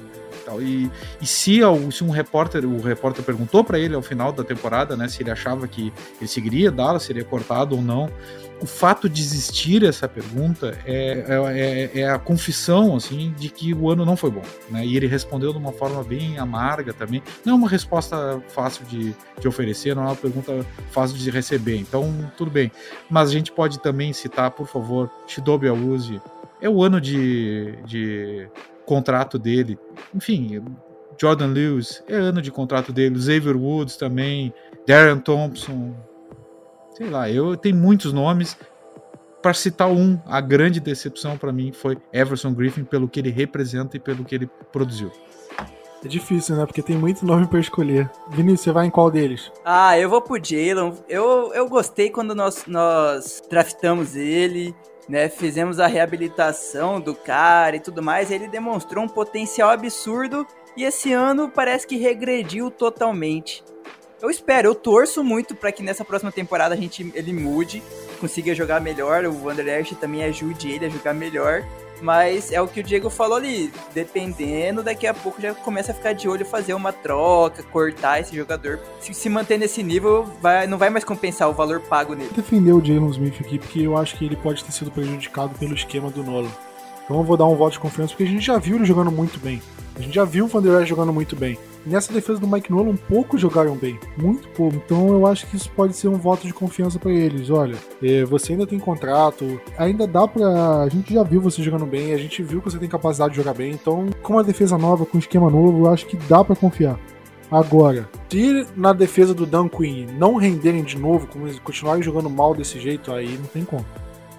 [0.60, 0.90] e,
[1.20, 5.08] e se, se, um repórter, o repórter perguntou para ele ao final da temporada, né,
[5.08, 8.10] se ele achava que ele seguiria Dallas, seria cortado ou não,
[8.62, 13.74] o fato de existir essa pergunta é, é, é, é, a confissão assim de que
[13.74, 14.42] o ano não foi bom.
[14.70, 14.86] Né?
[14.86, 17.20] E ele respondeu de uma forma bem amarga também.
[17.44, 21.76] Não é uma resposta fácil de, de oferecer, não é uma pergunta fácil de receber.
[21.76, 22.70] Então, tudo bem.
[23.10, 26.22] Mas a gente pode também citar, por favor, Shidobi Awuzi.
[26.60, 28.48] É o ano de, de
[28.86, 29.78] contrato dele.
[30.14, 30.62] Enfim,
[31.20, 33.20] Jordan Lewis, é ano de contrato dele.
[33.20, 34.52] Xavier Woods também.
[34.86, 35.94] Darren Thompson,
[36.96, 38.56] sei lá, eu tenho muitos nomes.
[39.40, 43.96] Para citar um, a grande decepção para mim foi Everson Griffin pelo que ele representa
[43.96, 45.10] e pelo que ele produziu.
[46.04, 46.66] É difícil, né?
[46.66, 48.10] Porque tem muito nome para escolher.
[48.30, 49.52] Vinícius, você vai em qual deles?
[49.64, 50.94] Ah, eu vou pro Jalen.
[51.08, 54.74] Eu, eu gostei quando nós, nós draftamos ele,
[55.08, 55.28] né?
[55.28, 58.30] Fizemos a reabilitação do cara e tudo mais.
[58.30, 60.46] Ele demonstrou um potencial absurdo
[60.76, 63.64] e esse ano parece que regrediu totalmente.
[64.20, 67.82] Eu espero, eu torço muito para que nessa próxima temporada a gente ele mude,
[68.20, 71.64] consiga jogar melhor, o Wanderers também ajude ele a jogar melhor.
[72.02, 73.72] Mas é o que o Diego falou ali.
[73.94, 78.34] Dependendo, daqui a pouco já começa a ficar de olho, fazer uma troca, cortar esse
[78.34, 78.80] jogador.
[79.00, 82.30] Se se manter nesse nível, vai, não vai mais compensar o valor pago nele.
[82.34, 85.74] Defender o Jalen Smith aqui, porque eu acho que ele pode ter sido prejudicado pelo
[85.74, 86.50] esquema do Nolan.
[87.04, 89.12] Então eu vou dar um voto de confiança, porque a gente já viu ele jogando
[89.12, 89.62] muito bem.
[89.94, 91.56] A gente já viu o Van Der jogando muito bem.
[91.84, 93.98] Nessa defesa do Mike Nolan, poucos jogaram bem.
[94.16, 94.76] Muito pouco.
[94.76, 97.50] Então eu acho que isso pode ser um voto de confiança para eles.
[97.50, 100.82] Olha, é, você ainda tem contrato, ainda dá pra.
[100.82, 103.36] A gente já viu você jogando bem, a gente viu que você tem capacidade de
[103.36, 103.72] jogar bem.
[103.72, 106.98] Então, com uma defesa nova, com um esquema novo, eu acho que dá para confiar.
[107.50, 111.28] Agora, se na defesa do Dan Quinn não renderem de novo,
[111.62, 113.84] continuarem jogando mal desse jeito, aí não tem como.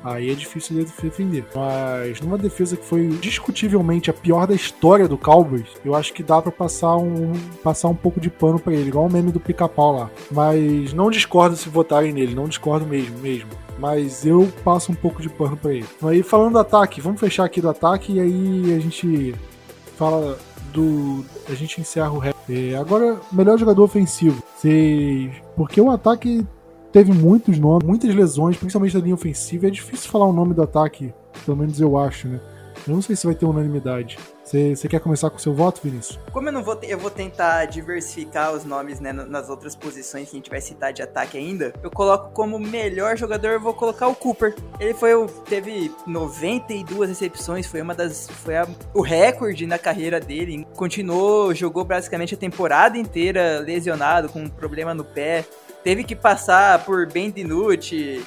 [0.04, 1.46] Aí é difícil de defender.
[1.56, 6.22] Mas numa defesa que foi discutivelmente a pior da história do Cowboys, eu acho que
[6.22, 7.32] dá para passar um,
[7.64, 10.10] passar um pouco de pano para ele, igual o meme do pica-pau lá.
[10.30, 13.50] Mas não discordo se votarem nele, não discordo mesmo, mesmo.
[13.80, 15.86] Mas eu passo um pouco de pano para ele.
[16.04, 19.34] Aí falando do ataque, vamos fechar aqui do ataque e aí a gente
[19.98, 20.38] fala
[20.74, 21.26] do.
[21.50, 22.36] A gente encerra o rap.
[22.50, 24.44] É, agora, melhor jogador ofensivo.
[24.56, 25.32] Vocês.
[25.56, 26.46] Porque o ataque
[26.94, 29.68] teve muitos nomes, muitas lesões, principalmente da linha ofensiva.
[29.68, 31.12] É difícil falar o nome do ataque,
[31.44, 32.40] pelo menos eu acho, né?
[32.88, 34.18] Eu não sei se vai ter unanimidade.
[34.44, 36.20] Você quer começar com o seu voto, Vinícius?
[36.32, 40.36] Como eu não vou, eu vou tentar diversificar os nomes né, nas outras posições que
[40.36, 41.74] a gente vai citar de ataque ainda.
[41.82, 44.54] Eu coloco como melhor jogador, eu vou colocar o Cooper.
[44.80, 45.12] Ele foi
[45.46, 50.68] teve 92 recepções, foi uma das foi a, o recorde na carreira dele.
[50.76, 55.46] Continuou, jogou basicamente a temporada inteira lesionado com um problema no pé
[55.84, 58.24] teve que passar por Ben DiNucci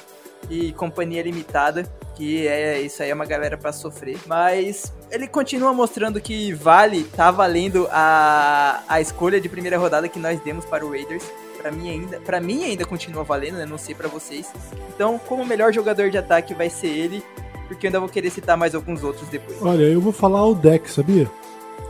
[0.49, 1.83] e companhia limitada,
[2.15, 4.17] que é isso aí é uma galera para sofrer.
[4.25, 10.19] Mas ele continua mostrando que vale, tá valendo a, a escolha de primeira rodada que
[10.19, 11.23] nós demos para o Raiders.
[11.61, 13.65] Para mim ainda, para mim ainda continua valendo, né?
[13.65, 14.47] Não sei para vocês.
[14.93, 17.23] Então, como melhor jogador de ataque vai ser ele,
[17.67, 19.61] porque eu ainda vou querer citar mais alguns outros depois.
[19.61, 21.29] Olha, eu vou falar o deck, sabia?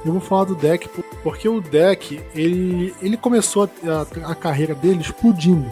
[0.07, 0.89] Eu vou falar do deck
[1.21, 5.69] porque o deck ele, ele começou a, a, a carreira dele explodindo.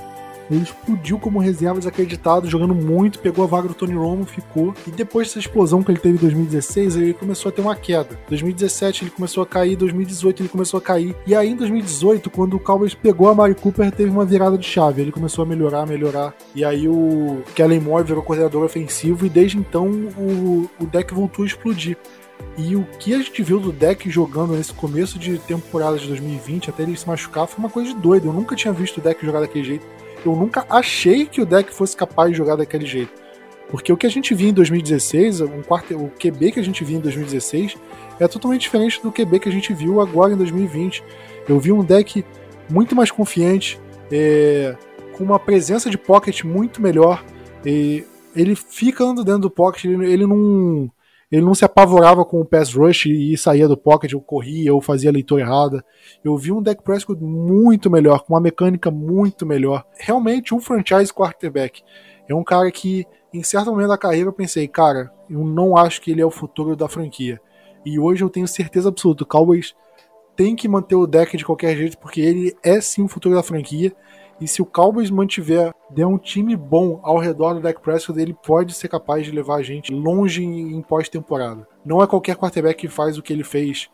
[0.49, 4.73] Ele explodiu como reserva desacreditado, jogando muito, pegou a vaga do Tony Romo, ficou.
[4.85, 8.19] E depois dessa explosão que ele teve em 2016, ele começou a ter uma queda.
[8.29, 11.15] 2017 ele começou a cair, 2018 ele começou a cair.
[11.25, 14.65] E aí em 2018, quando o Cowboys pegou a Mari Cooper, teve uma virada de
[14.65, 15.01] chave.
[15.01, 16.33] Ele começou a melhorar, melhorar.
[16.53, 21.43] E aí o Kellen Moore virou coordenador ofensivo e desde então o, o deck voltou
[21.43, 21.97] a explodir.
[22.57, 26.69] E o que a gente viu do deck jogando nesse começo de temporada de 2020,
[26.69, 28.29] até ele se machucar, foi uma coisa de doido.
[28.29, 29.85] Eu nunca tinha visto o deck jogar daquele jeito.
[30.25, 33.11] Eu nunca achei que o deck fosse capaz de jogar daquele jeito.
[33.69, 36.83] Porque o que a gente viu em 2016, um quarto, o QB que a gente
[36.83, 37.75] viu em 2016,
[38.19, 41.03] é totalmente diferente do QB que a gente viu agora em 2020.
[41.49, 42.23] Eu vi um deck
[42.69, 43.79] muito mais confiante,
[44.11, 44.75] é,
[45.13, 47.23] com uma presença de pocket muito melhor.
[47.65, 50.89] ele fica andando dentro do pocket, ele, ele não
[51.35, 54.79] ele não se apavorava com o pass rush e saía do pocket, ou corria, ou
[54.79, 55.83] fazia a leitura errada.
[56.23, 59.85] Eu vi um deck Prescott muito melhor, com uma mecânica muito melhor.
[59.99, 61.83] Realmente um franchise quarterback.
[62.25, 66.01] É um cara que, em certo momento da carreira, eu pensei, cara, eu não acho
[66.01, 67.41] que ele é o futuro da franquia.
[67.85, 69.75] E hoje eu tenho certeza absoluta, o Cowboys
[70.37, 73.43] tem que manter o deck de qualquer jeito, porque ele é sim o futuro da
[73.43, 73.93] franquia.
[74.39, 78.33] E se o Cowboys mantiver, der um time bom ao redor do Dak Prescott, ele
[78.33, 81.67] pode ser capaz de levar a gente longe em pós-temporada.
[81.85, 83.89] Não é qualquer quarterback que faz o que ele fez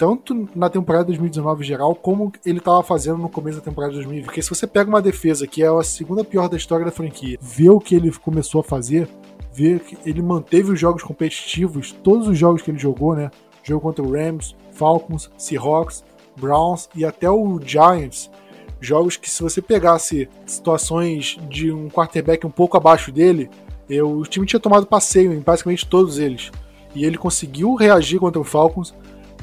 [0.00, 4.24] tanto na temporada 2019 geral, como ele estava fazendo no começo da temporada 2020.
[4.24, 7.36] Porque se você pega uma defesa que é a segunda pior da história da franquia,
[7.38, 9.06] vê o que ele começou a fazer,
[9.52, 13.30] vê que ele manteve os jogos competitivos, todos os jogos que ele jogou, né?
[13.62, 16.02] Jogo contra o Rams, Falcons, Seahawks,
[16.34, 18.30] Browns e até o Giants
[18.80, 23.50] Jogos que, se você pegasse situações de um quarterback um pouco abaixo dele,
[23.88, 26.50] eu, o time tinha tomado passeio em basicamente todos eles.
[26.94, 28.94] E ele conseguiu reagir contra o Falcons.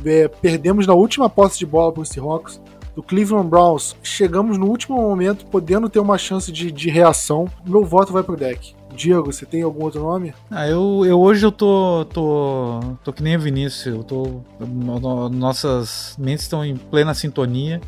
[0.05, 2.61] É, perdemos na última posse de bola para os Seahawks.
[2.95, 7.47] Do Cleveland Browns, chegamos no último momento, podendo ter uma chance de, de reação.
[7.63, 8.75] Meu voto vai pro deck.
[8.95, 10.33] Diego, você tem algum outro nome?
[10.49, 14.41] Ah, eu, eu hoje eu tô, tô, tô que nem a Vinícius, eu tô,
[15.29, 17.79] nossas mentes estão em plena sintonia.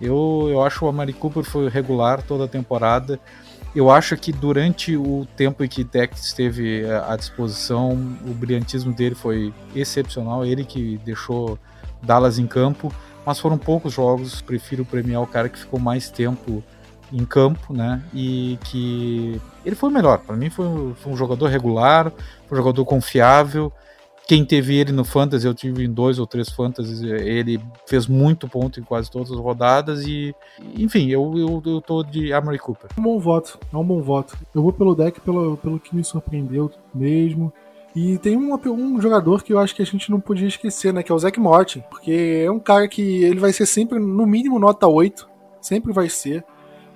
[0.00, 3.18] Eu, eu acho o Amari Cooper foi regular toda a temporada.
[3.74, 7.92] Eu acho que durante o tempo em que Dex esteve eh, à disposição,
[8.26, 10.44] o brilhantismo dele foi excepcional.
[10.44, 11.58] Ele que deixou
[12.02, 12.92] Dallas em campo,
[13.26, 14.40] mas foram poucos jogos.
[14.40, 16.62] Prefiro premiar o cara que ficou mais tempo
[17.12, 18.02] em campo, né?
[18.14, 20.18] E que ele foi melhor.
[20.18, 22.12] Para mim, foi, foi um jogador regular,
[22.50, 23.72] um jogador confiável
[24.28, 28.46] quem teve ele no Fantasy, eu tive em dois ou três Fantasies, ele fez muito
[28.46, 30.34] ponto em quase todas as rodadas e,
[30.76, 32.90] enfim, eu, eu, eu tô de Amory Cooper.
[32.94, 34.36] É um bom voto, é um bom voto.
[34.54, 37.50] Eu vou pelo deck pelo, pelo que me surpreendeu mesmo.
[37.96, 41.02] E tem um, um jogador que eu acho que a gente não podia esquecer, né?
[41.02, 41.82] Que é o Zach Martin.
[41.88, 45.26] Porque é um cara que ele vai ser sempre, no mínimo, nota 8.
[45.58, 46.44] Sempre vai ser.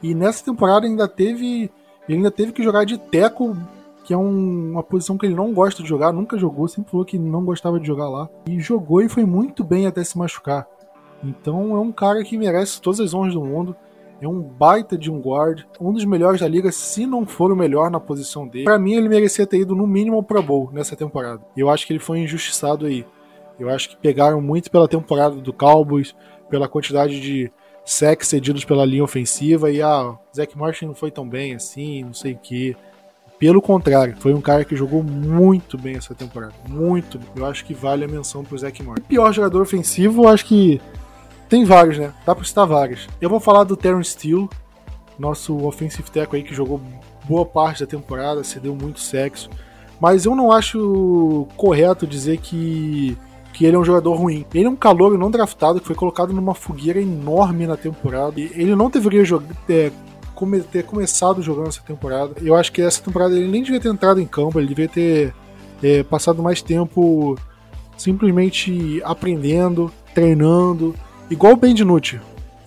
[0.02, 1.70] E nessa temporada ainda teve.
[2.06, 3.56] Ele ainda teve que jogar de teco,
[4.04, 7.06] que é um, uma posição que ele não gosta de jogar, nunca jogou, sempre falou
[7.06, 8.28] que não gostava de jogar lá.
[8.48, 10.66] E jogou e foi muito bem até se machucar.
[11.22, 13.76] Então é um cara que merece todas as honras do mundo.
[14.20, 17.56] É um baita de um guard, um dos melhores da liga, se não for o
[17.56, 18.64] melhor na posição dele.
[18.64, 21.42] Para mim, ele merecia ter ido no mínimo ao Pro Bowl nessa temporada.
[21.56, 23.04] Eu acho que ele foi injustiçado aí.
[23.58, 26.14] Eu acho que pegaram muito pela temporada do Cowboys,
[26.48, 27.50] pela quantidade de
[27.84, 32.14] sacks cedidos pela linha ofensiva e ah, Zach Martin não foi tão bem assim, não
[32.14, 32.76] sei o que.
[33.42, 36.52] Pelo contrário, foi um cara que jogou muito bem essa temporada.
[36.68, 37.18] Muito.
[37.34, 38.80] Eu acho que vale a menção pro Zach.
[38.80, 40.80] O pior jogador ofensivo, acho que
[41.48, 42.12] tem vários, né?
[42.24, 43.08] Dá pra citar vários.
[43.20, 44.48] Eu vou falar do Terrence Steele,
[45.18, 46.80] nosso offensive tackle aí que jogou
[47.24, 49.50] boa parte da temporada, cedeu muito sexo.
[50.00, 53.18] Mas eu não acho correto dizer que,
[53.52, 54.46] que ele é um jogador ruim.
[54.54, 58.40] Ele é um calor não draftado que foi colocado numa fogueira enorme na temporada.
[58.40, 59.90] Ele não deveria jogar, é,
[60.70, 62.34] ter começado jogando essa temporada.
[62.40, 65.34] Eu acho que essa temporada ele nem devia ter entrado em campo, ele devia ter
[65.82, 67.36] é, passado mais tempo
[67.96, 70.94] simplesmente aprendendo, treinando,
[71.32, 72.20] Igual o Ben DiNucci.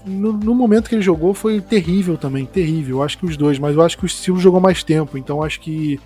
[0.03, 2.97] No, no, momento que ele jogou foi terrível também, terrível.
[2.97, 5.43] Eu acho que os dois, mas eu acho que o Steel jogou mais tempo, então
[5.43, 5.99] acho que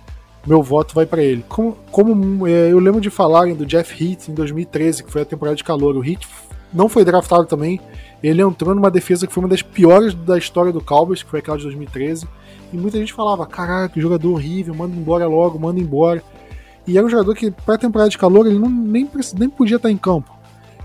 [0.46, 1.42] meu voto vai para ele.
[1.48, 5.24] Como, como é, eu lembro de falarem do Jeff Heath em 2013, que foi a
[5.24, 5.96] temporada de calor.
[5.96, 6.26] O Heath
[6.72, 7.80] não foi draftado também.
[8.22, 11.40] Ele entrou numa defesa que foi uma das piores da história do Cowboys, que foi
[11.40, 12.26] aquela de 2013.
[12.72, 16.22] E muita gente falava: caraca, jogador horrível, manda embora logo, manda embora.
[16.86, 19.08] E era um jogador que, pra temporada de calor, ele não, nem,
[19.38, 20.30] nem podia estar em campo.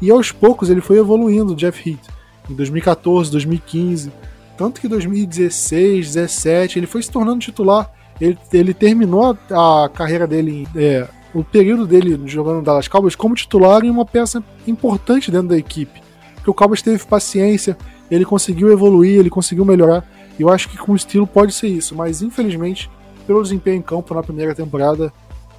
[0.01, 2.13] E aos poucos ele foi evoluindo, o Jeff Heath.
[2.49, 4.11] Em 2014, 2015.
[4.57, 7.91] Tanto que em 2016, 2017, ele foi se tornando titular.
[8.19, 13.36] Ele, ele terminou a, carreira dele, é, o período dele jogando no Dallas Cowboys como
[13.36, 16.01] titular e uma peça importante dentro da equipe.
[16.36, 17.77] Porque o Cowboys teve paciência,
[18.09, 20.09] ele conseguiu evoluir, ele conseguiu melhorar.
[20.39, 22.89] E eu acho que com o estilo pode ser isso, mas infelizmente,
[23.27, 25.11] pelo desempenho em campo na primeira temporada,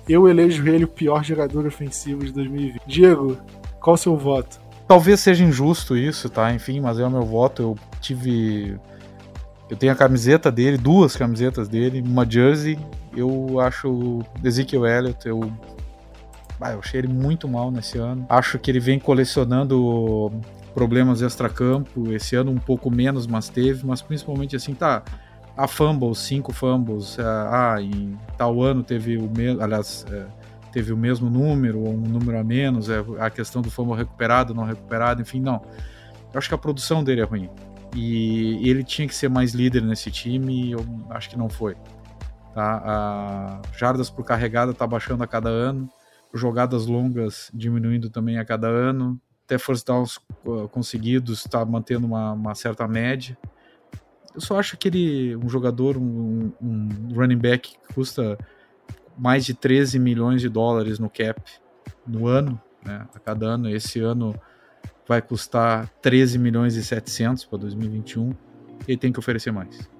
[0.09, 2.81] eu elejo ele o pior jogador ofensivo de 2020.
[2.87, 3.37] Diego,
[3.79, 4.59] qual o seu voto?
[4.89, 6.55] Talvez seja injusto isso, tá?
[6.55, 7.63] Enfim, mas é o meu voto.
[7.63, 8.79] Eu tive.
[9.69, 12.79] Eu tenho a camiseta dele, duas camisetas dele, uma jersey.
[13.17, 15.41] Eu acho Ezekiel Elliott, eu.
[16.61, 18.27] Ah, eu achei ele muito mal nesse ano.
[18.29, 20.33] Acho que ele vem colecionando
[20.75, 22.13] problemas extra-campo.
[22.13, 23.87] Esse ano um pouco menos, mas teve.
[23.87, 25.03] Mas principalmente assim, tá.
[25.57, 27.19] A fumbles, cinco fumbles.
[27.19, 29.63] Ah, em tal ano teve o mesmo.
[29.63, 30.27] Aliás, é,
[30.77, 34.55] teve o mesmo número ou um número a menos, é a questão do fumble recuperado,
[34.55, 35.63] não recuperado, enfim, não.
[36.35, 37.49] Eu acho que a produção dele é ruim.
[37.95, 41.75] E ele tinha que ser mais líder nesse time e eu acho que não foi.
[42.57, 42.83] Tá?
[42.87, 45.91] A jardas por carregada tá baixando a cada ano,
[46.33, 50.19] jogadas longas diminuindo também a cada ano, até first downs
[50.71, 53.37] conseguidos está mantendo uma, uma, certa média.
[54.35, 58.39] Eu só acho que ele, um jogador, um, um running back que custa
[59.19, 61.39] mais de 13 milhões de dólares no cap
[62.07, 63.69] no ano, né, a cada ano.
[63.69, 64.35] Esse ano
[65.07, 68.33] vai custar 13 milhões e 700 para 2021.
[68.89, 69.95] Ele tem que oferecer mais.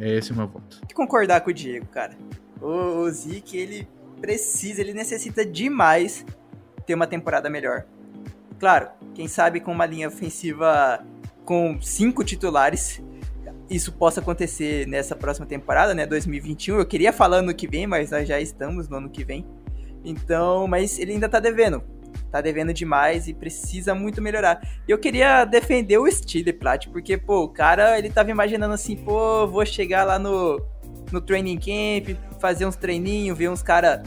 [0.00, 0.80] É esse o meu voto.
[0.94, 2.16] concordar com o Diego, cara.
[2.60, 3.88] O, o Zeke, ele
[4.20, 6.24] precisa, ele necessita demais
[6.86, 7.84] ter uma temporada melhor.
[8.58, 11.04] Claro, quem sabe com uma linha ofensiva
[11.44, 13.02] com cinco titulares
[13.70, 16.78] isso possa acontecer nessa próxima temporada, né, 2021.
[16.78, 19.46] Eu queria falar ano que vem, mas nós já estamos no ano que vem.
[20.04, 21.80] Então, mas ele ainda tá devendo.
[22.30, 24.60] Tá devendo demais e precisa muito melhorar.
[24.86, 28.96] E eu queria defender o Steele Plat, porque, pô, o cara, ele tava imaginando assim,
[28.96, 30.60] pô, vou chegar lá no,
[31.10, 34.02] no training camp, fazer uns treininhos, ver uns cara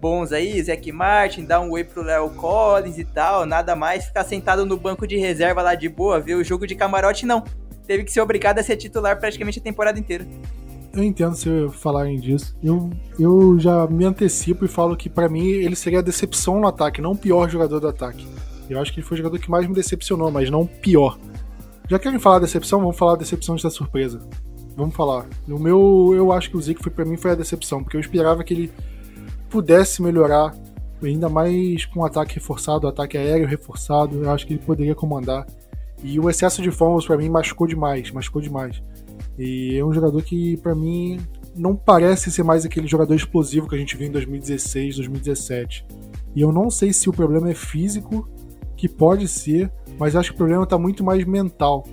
[0.00, 4.24] bons aí, Zac Martin, dar um oi pro Léo Collins e tal, nada mais, ficar
[4.24, 7.42] sentado no banco de reserva lá de boa, ver o jogo de camarote, não
[7.88, 10.26] teve que ser obrigado a ser titular praticamente a temporada inteira.
[10.92, 12.56] Eu entendo se falarem disso.
[12.62, 16.66] Eu, eu já me antecipo e falo que para mim ele seria a decepção no
[16.66, 18.26] ataque, não o pior jogador do ataque.
[18.68, 21.18] Eu acho que ele foi o jogador que mais me decepcionou, mas não o pior.
[21.88, 22.80] Já querem falar decepção?
[22.80, 24.20] Vamos falar decepção da surpresa.
[24.76, 25.26] Vamos falar.
[25.48, 28.00] O meu, eu acho que o Zico foi para mim foi a decepção, porque eu
[28.00, 28.72] esperava que ele
[29.48, 30.54] pudesse melhorar,
[31.02, 34.22] ainda mais com o ataque reforçado, o ataque aéreo reforçado.
[34.22, 35.46] Eu acho que ele poderia comandar.
[36.02, 38.82] E o excesso de fumbles para mim machucou demais, machucou demais.
[39.38, 41.20] E é um jogador que para mim
[41.54, 45.86] não parece ser mais aquele jogador explosivo que a gente viu em 2016, 2017.
[46.34, 48.28] E eu não sei se o problema é físico,
[48.76, 51.86] que pode ser, mas acho que o problema está muito mais mental.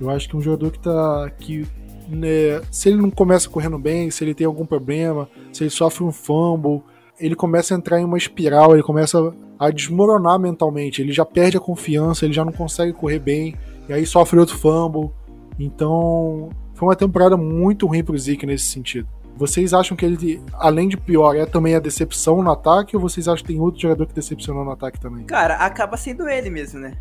[0.00, 1.66] Eu acho que um jogador que tá que
[2.08, 6.04] né, se ele não começa correndo bem, se ele tem algum problema, se ele sofre
[6.04, 6.82] um fumble,
[7.18, 11.56] ele começa a entrar em uma espiral, ele começa a desmoronar mentalmente, ele já perde
[11.56, 13.54] a confiança, ele já não consegue correr bem,
[13.88, 15.10] e aí sofre outro fumble.
[15.58, 19.08] Então, foi uma temporada muito ruim pro Zeke nesse sentido.
[19.36, 23.26] Vocês acham que ele, além de pior, é também a decepção no ataque, ou vocês
[23.26, 25.24] acham que tem outro jogador que decepcionou no ataque também?
[25.24, 26.92] Cara, acaba sendo ele mesmo, né?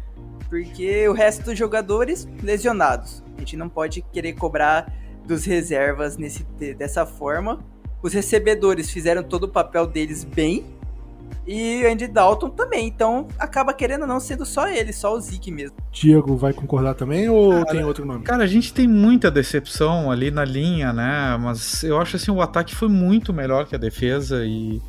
[0.50, 3.24] Porque o resto dos jogadores lesionados.
[3.36, 4.92] A gente não pode querer cobrar
[5.26, 6.44] dos reservas nesse,
[6.78, 7.60] dessa forma.
[8.02, 10.66] Os recebedores fizeram todo o papel deles bem.
[11.46, 12.88] E Andy Dalton também.
[12.88, 15.76] Então acaba querendo não sendo só ele, só o Zeke mesmo.
[15.92, 18.24] Diego vai concordar também ou cara, tem outro nome?
[18.24, 21.38] Cara, a gente tem muita decepção ali na linha, né?
[21.40, 24.82] Mas eu acho assim, o ataque foi muito melhor que a defesa e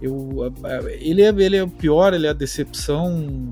[0.00, 0.52] eu,
[1.00, 3.50] ele, é, ele é o pior, ele é a decepção.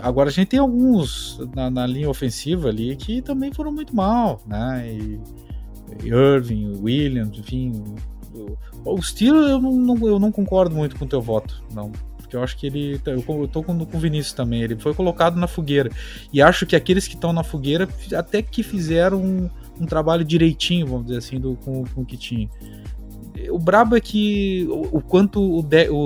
[0.00, 4.40] Agora a gente tem alguns na, na linha ofensiva ali que também foram muito mal,
[4.46, 4.88] né?
[4.88, 5.20] E,
[6.04, 7.84] Irving, Williams, enfim.
[8.34, 11.92] O, o Steele eu não, eu não concordo muito com o teu voto, não.
[12.18, 13.00] Porque eu acho que ele.
[13.04, 14.62] Eu tô com, o Vinícius também.
[14.62, 15.90] Ele foi colocado na fogueira.
[16.32, 20.86] E acho que aqueles que estão na fogueira até que fizeram um, um, trabalho direitinho,
[20.86, 22.48] vamos dizer assim, do, com, com o que tinha
[23.50, 25.96] o brabo é que o, o quanto o, de, o,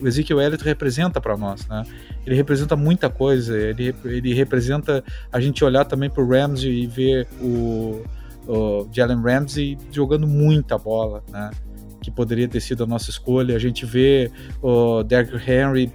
[0.00, 1.84] o, Ezekiel Elliott representa para nós, né?
[2.26, 5.02] Ele representa muita coisa, ele, ele representa
[5.32, 8.02] a gente olhar também pro Ramsey e ver o,
[8.46, 11.50] o Jalen Ramsey jogando muita bola, né?
[12.00, 13.54] Que poderia ter sido a nossa escolha.
[13.54, 14.30] A gente vê
[14.60, 15.92] o Derrick Henry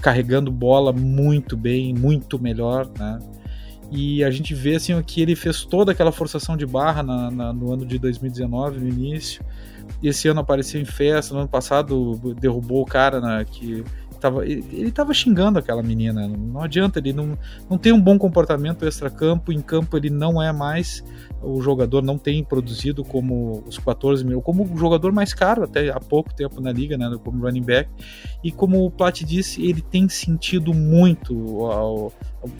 [0.00, 3.18] carregando bola muito bem, muito melhor, né?
[3.90, 7.52] E a gente vê assim que ele fez toda aquela forçação de barra na, na,
[7.52, 9.44] no ano de 2019, no início.
[10.02, 11.34] Esse ano apareceu em festa.
[11.34, 13.84] No ano passado derrubou o cara na, que
[14.22, 16.28] tava, ele, ele tava xingando aquela menina.
[16.28, 17.36] Não adianta, ele não,
[17.68, 19.52] não tem um bom comportamento extra-campo.
[19.52, 21.02] Em campo ele não é mais
[21.42, 25.90] o jogador não tem produzido como os 14 mil, como o jogador mais caro até
[25.90, 27.90] há pouco tempo na liga, né, como running back.
[28.42, 32.12] E como o Plat disse, ele tem sentido muito o,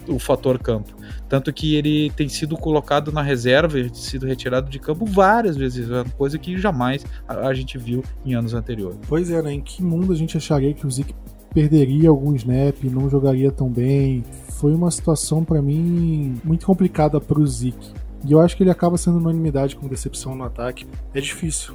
[0.09, 0.95] o, fator campo.
[1.29, 6.39] Tanto que ele tem sido colocado na reserva, sido retirado de campo várias vezes, coisa
[6.39, 8.99] que jamais a, a gente viu em anos anteriores.
[9.09, 9.53] Pois é, né?
[9.53, 11.15] Em que mundo a gente acharia que o Zeke
[11.53, 14.25] perderia algum snap, não jogaria tão bem?
[14.51, 17.93] Foi uma situação para mim muito complicada para o Zeke.
[18.25, 20.87] E eu acho que ele acaba sendo unanimidade com decepção no ataque.
[21.13, 21.75] É difícil.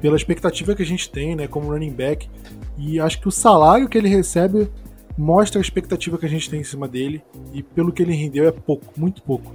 [0.00, 2.28] Pela expectativa que a gente tem, né, como running back,
[2.76, 4.68] e acho que o salário que ele recebe
[5.16, 7.22] mostra a expectativa que a gente tem em cima dele,
[7.52, 9.52] e pelo que ele rendeu é pouco, muito pouco.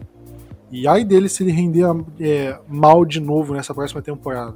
[0.71, 1.83] E aí dele se ele render
[2.19, 4.55] é, mal de novo nessa próxima temporada.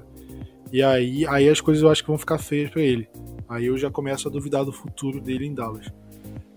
[0.73, 3.07] E aí, aí as coisas eu acho que vão ficar feias para ele.
[3.47, 5.85] Aí eu já começo a duvidar do futuro dele em Dallas.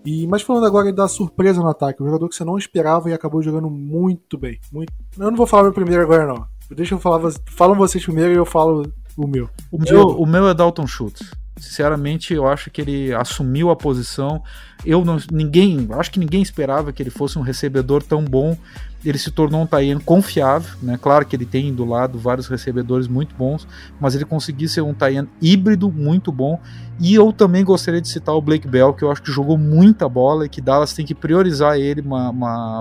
[0.03, 3.13] E, mas falando agora da surpresa no ataque, um jogador que você não esperava e
[3.13, 4.59] acabou jogando muito bem.
[4.71, 4.91] Muito...
[5.19, 6.47] Eu não vou falar meu primeiro agora, não.
[6.71, 7.31] Deixa eu falar.
[7.45, 9.51] Falam vocês primeiro e eu falo o meu.
[9.71, 11.29] O, meu, o meu é Dalton Schultz.
[11.59, 14.43] Sinceramente, eu acho que ele assumiu a posição.
[14.85, 18.55] Eu não, ninguém, acho que ninguém esperava que ele fosse um recebedor tão bom.
[19.03, 20.97] Ele se tornou um Taian confiável, né?
[21.01, 23.67] Claro que ele tem do lado vários recebedores muito bons,
[23.99, 26.59] mas ele conseguiu ser um Taian híbrido muito bom.
[26.99, 30.09] E eu também gostaria de citar o Blake Bell, que eu acho que jogou muita
[30.09, 32.03] bola e que Dallas tem que priorizar ele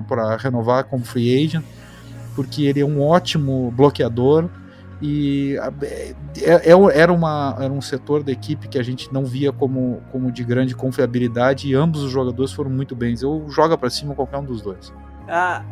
[0.08, 1.64] para renovar como free agent,
[2.34, 4.48] porque ele é um ótimo bloqueador
[5.01, 5.57] e
[6.38, 10.03] é, é, era, uma, era um setor da equipe que a gente não via como,
[10.11, 13.14] como de grande confiabilidade e ambos os jogadores foram muito bem.
[13.20, 14.92] Eu joga para cima qualquer um dos dois.
[15.28, 15.62] Ah,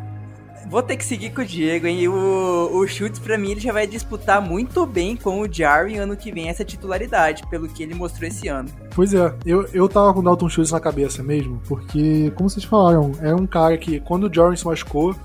[0.69, 2.07] vou ter que seguir com o Diego, hein?
[2.07, 6.15] O, o Schultz, para mim, ele já vai disputar muito bem com o Jarry ano
[6.15, 8.69] que vem essa titularidade, pelo que ele mostrou esse ano.
[8.93, 12.65] Pois é, eu, eu tava com o Dalton Schultz na cabeça mesmo, porque, como vocês
[12.65, 15.15] falaram, é um cara que, quando o Jarry se machucou,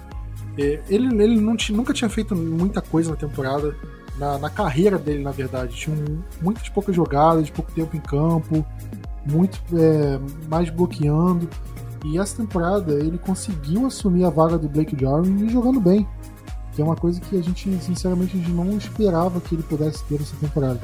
[0.56, 3.74] ele, ele não nunca tinha feito muita coisa na temporada,
[4.18, 5.74] na, na carreira dele, na verdade.
[5.74, 8.64] Tinha um, muitas poucas jogadas, pouco tempo em campo,
[9.30, 11.48] muito é, mais bloqueando.
[12.04, 16.06] E essa temporada ele conseguiu assumir a vaga do Blake Jarwin e jogando bem.
[16.74, 20.02] Que é uma coisa que a gente, sinceramente, a gente não esperava que ele pudesse
[20.04, 20.80] ter essa temporada.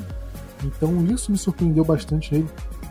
[0.65, 2.49] Então isso me surpreendeu bastante nele.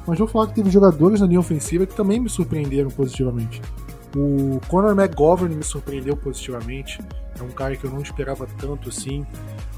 [0.08, 3.62] Mas vou falar que teve jogadores na linha ofensiva que também me surpreenderam positivamente.
[4.16, 7.00] O Conor McGovern me surpreendeu positivamente.
[7.38, 9.26] É um cara que eu não esperava tanto assim.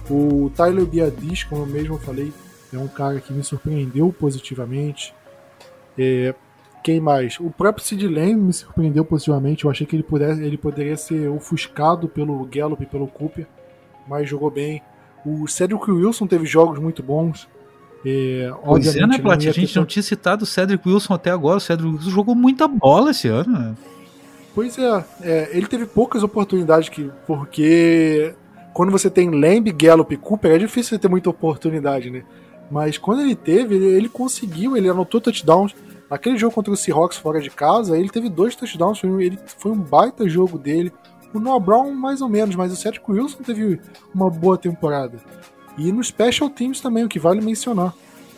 [0.10, 2.32] O Tyler Biadis, como eu mesmo falei,
[2.72, 5.14] é um cara que me surpreendeu positivamente.
[5.98, 6.36] É,
[6.84, 7.40] quem mais?
[7.40, 9.66] O próprio Sid Lamb me surpreendeu positivamente.
[9.66, 13.48] Eu achei que ele, pudesse, ele poderia ser ofuscado pelo Gallup e pelo Cooper,
[14.08, 14.84] mas jogou bem.
[15.26, 17.50] O Cedric Wilson teve jogos muito bons.
[18.06, 19.48] É, pois é, né, Plat?
[19.48, 21.58] A gente não tinha citado o Cedric Wilson até agora.
[21.58, 23.52] O Cedric Wilson jogou muita bola esse ano.
[23.52, 23.76] Né?
[24.58, 28.34] Pois é, é, ele teve poucas oportunidades que, porque
[28.74, 32.24] quando você tem Lamb, Gallup e Cooper, é difícil ter muita oportunidade, né?
[32.72, 35.76] Mas quando ele teve, ele, ele conseguiu, ele anotou touchdowns.
[36.10, 39.74] Naquele jogo contra o Seahawks fora de casa, ele teve dois touchdowns, foi, ele, foi
[39.74, 40.92] um baita jogo dele.
[41.32, 43.80] O Noah Brown, mais ou menos, mas o Cedric Wilson teve
[44.12, 45.20] uma boa temporada.
[45.78, 47.94] E no Special Teams também, o que vale mencionar.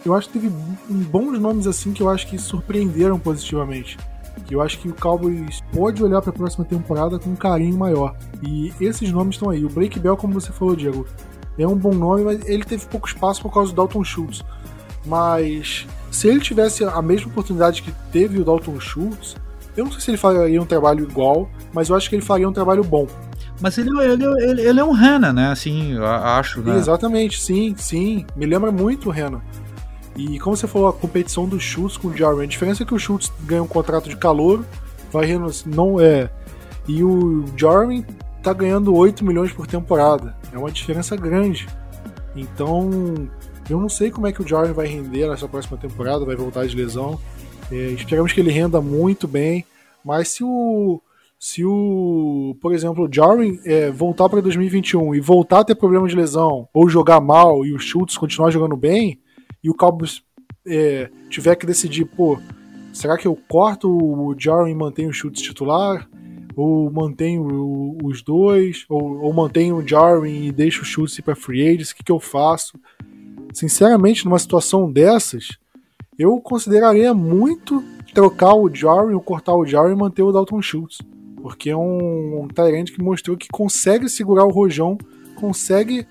[0.05, 3.97] Eu acho que teve bons nomes assim que eu acho que surpreenderam positivamente.
[4.45, 7.77] Que eu acho que o Cowboys pode olhar para a próxima temporada com um carinho
[7.77, 8.15] maior.
[8.41, 9.63] E esses nomes estão aí.
[9.63, 11.05] O Blake Bell, como você falou, Diego,
[11.57, 14.43] é um bom nome, mas ele teve pouco espaço por causa do Dalton Schultz.
[15.05, 19.35] Mas se ele tivesse a mesma oportunidade que teve o Dalton Schultz,
[19.75, 22.47] eu não sei se ele faria um trabalho igual, mas eu acho que ele faria
[22.47, 23.07] um trabalho bom.
[23.61, 25.51] Mas ele, ele, ele, ele é um Hanna, né?
[25.51, 26.77] Assim, acho, né?
[26.77, 28.25] Exatamente, sim, sim.
[28.35, 29.41] Me lembra muito o Hanna.
[30.19, 32.93] E como você falou, a competição do Schultz com o Jarwin, a diferença é que
[32.93, 34.65] o Schultz ganha um contrato de calor,
[35.13, 35.29] vai
[35.65, 36.29] não é.
[36.85, 38.05] E o Jarwin
[38.43, 40.35] tá ganhando 8 milhões por temporada.
[40.51, 41.69] É uma diferença grande.
[42.35, 42.89] Então,
[43.69, 46.67] eu não sei como é que o Jarwin vai render nessa próxima temporada, vai voltar
[46.67, 47.17] de lesão.
[47.71, 49.65] É, esperamos que ele renda muito bem,
[50.03, 51.01] mas se o
[51.39, 56.05] se o, por exemplo, o Jarwin é, voltar para 2021 e voltar a ter problema
[56.05, 59.17] de lesão ou jogar mal e o Schultz continuar jogando bem
[59.63, 60.23] e o Cowboys
[60.65, 62.39] é, tiver que decidir, pô,
[62.93, 66.09] será que eu corto o Jarwin e mantenho o Schultz titular?
[66.55, 68.85] Ou mantenho os dois?
[68.89, 71.91] Ou, ou mantenho o Jarwin e deixo o Schultz ir para free agents?
[71.91, 72.77] O que, que eu faço?
[73.53, 75.57] Sinceramente, numa situação dessas,
[76.17, 77.83] eu consideraria muito
[78.13, 80.99] trocar o Jarwin ou cortar o Jarwin e manter o Dalton Schultz.
[81.41, 84.97] Porque é um, um que mostrou que consegue segurar o rojão,
[85.35, 86.05] consegue.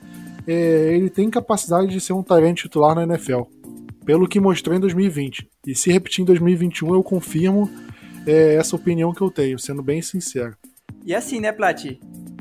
[0.48, 3.42] É, ele tem capacidade de ser um Tyrant titular na NFL.
[4.06, 5.46] Pelo que mostrou em 2020.
[5.66, 7.70] E se repetir em 2021, eu confirmo
[8.26, 10.56] é, essa opinião que eu tenho, sendo bem sincero.
[11.04, 11.84] E assim, né, Plat?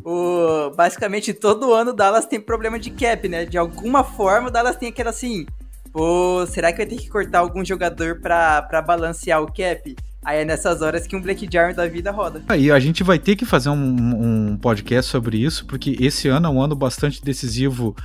[0.06, 3.46] O, basicamente todo ano o Dallas tem problema de cap, né?
[3.46, 5.46] De alguma forma o Dallas tem aquela assim.
[5.92, 9.94] Pô, será que vai ter que cortar algum jogador pra balancear o cap?
[10.28, 12.44] Aí é nessas horas que um Black Jarm da vida roda.
[12.50, 16.48] Aí a gente vai ter que fazer um, um podcast sobre isso, porque esse ano
[16.48, 17.96] é um ano bastante decisivo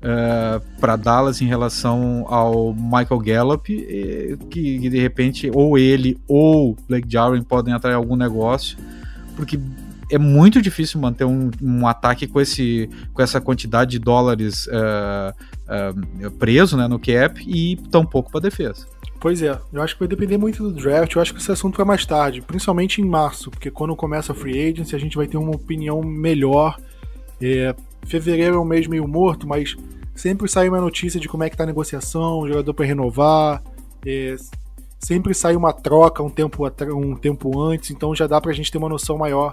[0.00, 3.66] é, para Dallas em relação ao Michael Gallup,
[4.48, 8.78] que, que, de repente ou ele ou Blake Jarwin podem atrair algum negócio,
[9.34, 9.58] porque
[10.12, 15.32] é muito difícil manter um, um ataque com, esse, com essa quantidade de dólares uh,
[16.26, 18.86] uh, preso né, no cap e tão pouco para defesa.
[19.18, 21.14] Pois é, eu acho que vai depender muito do draft.
[21.14, 24.34] Eu acho que esse assunto vai mais tarde, principalmente em março, porque quando começa a
[24.34, 26.76] free agency a gente vai ter uma opinião melhor.
[27.40, 29.74] É, fevereiro é um mês meio morto, mas
[30.14, 33.62] sempre sai uma notícia de como é que tá a negociação, o jogador para renovar.
[34.04, 34.36] É,
[34.98, 38.76] sempre sai uma troca um tempo, um tempo antes, então já dá pra gente ter
[38.76, 39.52] uma noção maior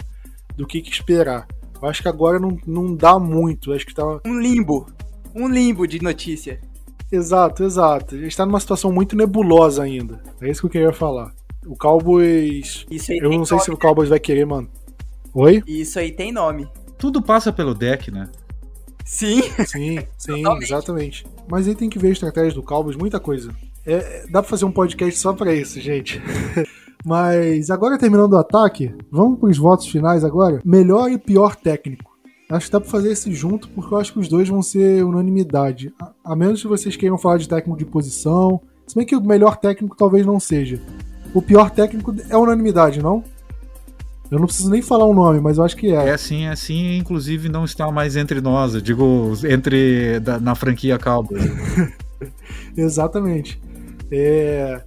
[0.60, 1.47] do que, que esperar.
[1.82, 4.03] Eu acho que agora não, não dá muito, acho que tá.
[4.26, 4.88] Um limbo.
[5.34, 6.60] Um limbo de notícia.
[7.10, 8.16] Exato, exato.
[8.16, 10.22] A gente tá numa situação muito nebulosa ainda.
[10.41, 11.34] É isso que eu queria falar.
[11.66, 12.86] O Cowboys.
[12.89, 14.70] eu não sei nome, se o Cowboys vai querer, mano.
[15.34, 15.64] Oi?
[15.66, 16.68] Isso aí tem nome.
[16.97, 18.30] Tudo passa pelo deck, né?
[19.05, 19.41] Sim.
[19.66, 21.26] Sim, sim, exatamente.
[21.49, 23.55] Mas aí tem que ver a estratégia do Cowboys, muita coisa.
[23.86, 26.22] É, dá pra fazer um podcast só pra isso, gente.
[27.06, 30.62] Mas agora terminando o ataque, vamos pros votos finais agora.
[30.66, 32.10] Melhor e pior técnico.
[32.50, 35.06] Acho que dá pra fazer esse junto, porque eu acho que os dois vão ser
[35.06, 35.93] unanimidade.
[36.02, 38.60] A, a menos que vocês queiram falar de técnico de posição.
[38.88, 40.82] Se bem que o melhor técnico talvez não seja.
[41.34, 43.24] O pior técnico é unanimidade, não?
[44.32, 46.10] Eu não preciso nem falar o um nome, mas eu acho que é.
[46.10, 50.54] É sim, é sim, inclusive não está mais entre nós, eu digo entre da, na
[50.54, 51.43] franquia Cowboys.
[52.78, 53.60] Exatamente.
[54.12, 54.84] É,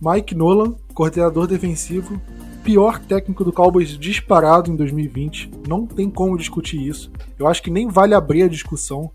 [0.00, 2.20] Mike Nolan, coordenador defensivo,
[2.62, 5.50] pior técnico do Cowboys disparado em 2020.
[5.68, 7.10] Não tem como discutir isso.
[7.38, 9.10] Eu acho que nem vale abrir a discussão,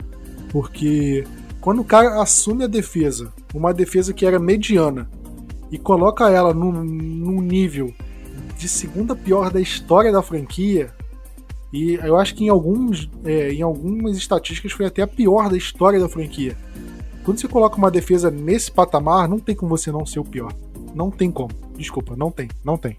[0.51, 1.23] porque
[1.61, 5.09] quando o cara assume a defesa, uma defesa que era mediana,
[5.71, 7.93] e coloca ela num, num nível
[8.57, 10.93] de segunda pior da história da franquia,
[11.71, 15.57] e eu acho que em, alguns, é, em algumas estatísticas foi até a pior da
[15.57, 16.57] história da franquia.
[17.23, 20.51] Quando você coloca uma defesa nesse patamar, não tem como você não ser o pior.
[20.93, 21.51] Não tem como.
[21.75, 22.97] Desculpa, não tem, não tem.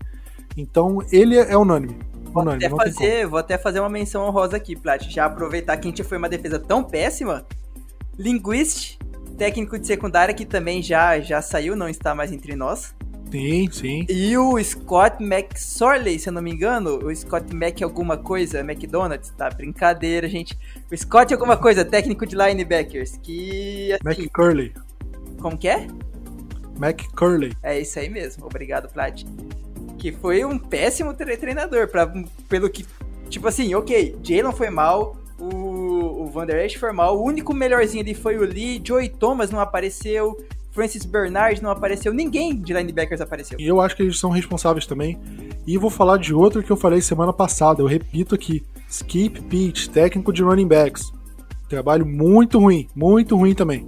[0.56, 1.96] Então, ele é unânime.
[2.32, 5.02] Vou, unânime, até fazer, vou até fazer uma menção honrosa aqui, Plat.
[5.08, 7.44] Já aproveitar que a gente foi uma defesa tão péssima.
[8.18, 8.98] Linguist,
[9.36, 12.94] técnico de secundária, que também já, já saiu, não está mais entre nós.
[13.30, 14.06] Sim, sim.
[14.08, 19.30] E o Scott McSorley, se eu não me engano, o Scott Mac alguma coisa, McDonald's,
[19.30, 19.48] tá?
[19.48, 20.58] Brincadeira, gente.
[20.90, 23.92] O Scott alguma coisa, técnico de linebackers, que...
[23.92, 24.74] Assim, McCurley.
[25.40, 25.86] Como que é?
[26.80, 27.52] McCurley.
[27.62, 29.24] É isso aí mesmo, obrigado, Plat
[30.00, 32.10] que foi um péssimo treinador, pra,
[32.48, 32.86] pelo que.
[33.28, 37.18] Tipo assim, ok, Jalen foi mal, o, o Vander Esch foi mal.
[37.18, 38.82] O único melhorzinho ali foi o Lee.
[38.82, 40.36] Joey Thomas não apareceu.
[40.72, 42.12] Francis Bernard não apareceu.
[42.12, 43.58] Ninguém de linebackers apareceu.
[43.60, 45.18] E eu acho que eles são responsáveis também.
[45.66, 47.82] E vou falar de outro que eu falei semana passada.
[47.82, 48.64] Eu repito aqui.
[48.88, 51.12] Skip Pitch, técnico de running backs.
[51.68, 52.88] Trabalho muito ruim.
[52.94, 53.86] Muito ruim também.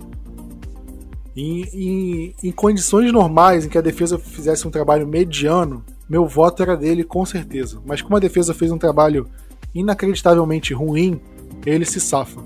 [1.34, 6.62] Em, em, em, condições normais, em que a defesa fizesse um trabalho mediano, meu voto
[6.62, 7.80] era dele com certeza.
[7.86, 9.26] Mas como a defesa fez um trabalho
[9.74, 11.20] inacreditavelmente ruim,
[11.64, 12.42] ele se safa.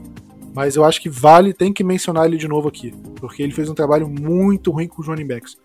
[0.55, 3.69] Mas eu acho que vale, tem que mencionar ele de novo aqui, porque ele fez
[3.69, 5.59] um trabalho muito ruim com os running backs.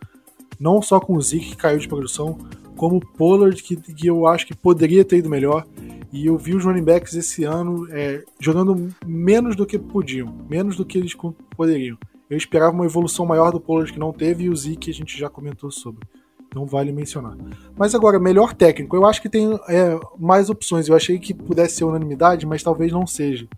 [0.59, 2.37] Não só com o Zeke, que caiu de produção,
[2.75, 5.65] como o Pollard, que, que eu acho que poderia ter ido melhor.
[6.11, 10.75] E eu vi os running backs esse ano é, jogando menos do que podiam, menos
[10.75, 11.15] do que eles
[11.55, 11.97] poderiam.
[12.31, 15.19] Eu esperava uma evolução maior do Pollard que não teve e o Zeke a gente
[15.19, 16.07] já comentou sobre.
[16.55, 17.35] Não vale mencionar.
[17.77, 18.95] Mas agora, melhor técnico.
[18.95, 20.87] Eu acho que tem é, mais opções.
[20.87, 23.49] Eu achei que pudesse ser unanimidade, mas talvez não seja.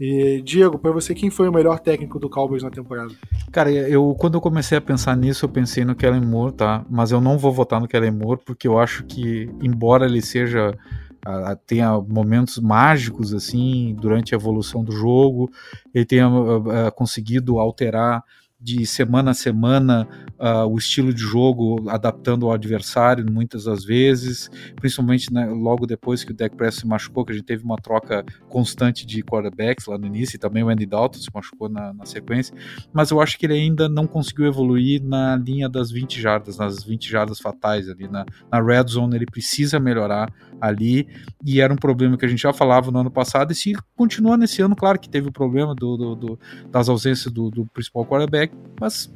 [0.00, 3.14] E, Diego, para você, quem foi o melhor técnico do Cowboys na temporada?
[3.52, 6.84] Cara, eu quando eu comecei a pensar nisso, eu pensei no Kellen Moore, tá?
[6.90, 10.76] Mas eu não vou votar no Kellen Moore, porque eu acho que, embora ele seja
[11.24, 11.56] a, a,
[12.00, 15.50] momentos mágicos assim durante a evolução do jogo,
[15.94, 18.24] ele tenha a, conseguido alterar
[18.62, 20.06] de semana a semana
[20.38, 26.22] uh, o estilo de jogo, adaptando ao adversário muitas das vezes, principalmente né, logo depois
[26.22, 29.86] que o Dak Prescott se machucou, que a gente teve uma troca constante de quarterbacks
[29.86, 32.54] lá no início, e também o Andy Dalton se machucou na, na sequência,
[32.92, 36.84] mas eu acho que ele ainda não conseguiu evoluir na linha das 20 jardas, nas
[36.84, 41.08] 20 jardas fatais ali, na, na red zone ele precisa melhorar ali,
[41.44, 44.36] e era um problema que a gente já falava no ano passado, e se continua
[44.36, 46.38] nesse ano, claro que teve o problema do, do, do
[46.70, 49.10] das ausências do, do principal quarterback, mas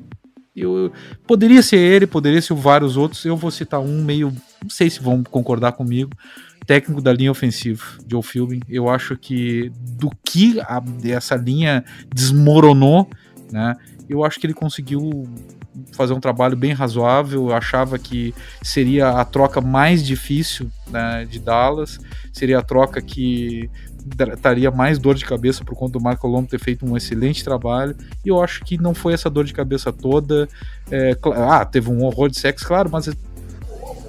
[0.54, 0.90] eu,
[1.26, 3.24] poderia ser ele, poderia ser vários outros.
[3.24, 4.32] Eu vou citar um meio,
[4.62, 6.12] não sei se vão concordar comigo,
[6.66, 8.60] técnico da linha ofensiva, Joe Philbin.
[8.68, 11.84] Eu acho que do que a, essa linha
[12.14, 13.08] desmoronou,
[13.52, 13.76] né?
[14.08, 15.28] Eu acho que ele conseguiu
[15.92, 17.48] fazer um trabalho bem razoável.
[17.48, 21.98] Eu achava que seria a troca mais difícil né, de Dallas,
[22.32, 23.70] seria a troca que
[24.40, 27.96] daria mais dor de cabeça por conta do Marco Lombo ter feito um excelente trabalho.
[28.24, 30.48] E eu acho que não foi essa dor de cabeça toda.
[30.90, 33.08] É, ah, teve um horror de sexo, claro, mas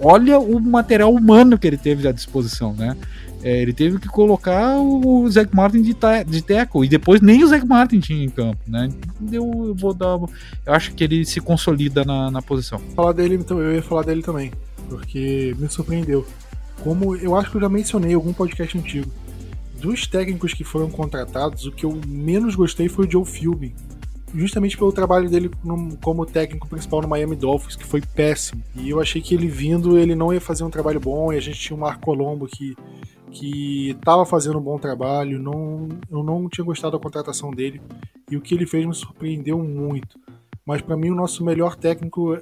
[0.01, 2.95] olha o material humano que ele teve à disposição, né?
[3.43, 5.95] É, ele teve que colocar o Zac Martin de,
[6.27, 8.89] de tackle e depois nem o Zac Martin tinha em campo, né?
[9.31, 10.17] Eu, eu vou dar.
[10.65, 12.79] Eu acho que ele se consolida na, na posição.
[12.95, 14.51] Falar dele, então, eu ia falar dele também,
[14.89, 16.25] porque me surpreendeu.
[16.83, 19.11] Como eu acho que eu já mencionei em algum podcast antigo
[19.79, 23.73] dos técnicos que foram contratados, o que eu menos gostei foi o Joe Philbin.
[24.37, 28.63] Justamente pelo trabalho dele no, como técnico principal no Miami Dolphins, que foi péssimo.
[28.75, 31.41] E eu achei que ele vindo, ele não ia fazer um trabalho bom, e a
[31.41, 32.75] gente tinha o Marco Colombo que
[33.29, 37.81] que estava fazendo um bom trabalho, não, eu não tinha gostado da contratação dele
[38.31, 40.17] e o que ele fez me surpreendeu muito.
[40.65, 42.39] Mas para mim o nosso melhor técnico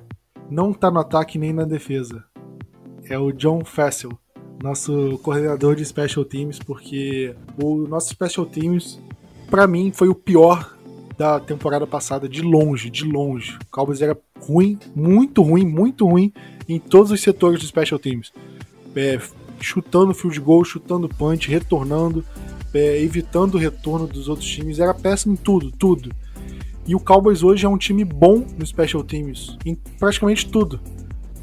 [0.49, 2.23] não está no ataque nem na defesa.
[3.09, 4.11] É o John Fassel
[4.61, 8.99] nosso coordenador de special teams, porque o nosso special teams,
[9.49, 10.74] para mim, foi o pior
[11.17, 13.57] da temporada passada, de longe, de longe.
[13.61, 16.33] O Cowboys era ruim, muito ruim, muito ruim
[16.67, 18.31] em todos os setores de special teams.
[18.95, 19.19] É,
[19.59, 22.23] chutando field goal, chutando punch, retornando,
[22.73, 24.79] é, evitando o retorno dos outros times.
[24.79, 26.11] Era péssimo em tudo, tudo.
[26.87, 30.79] E o Cowboys hoje é um time bom no special teams, em praticamente tudo.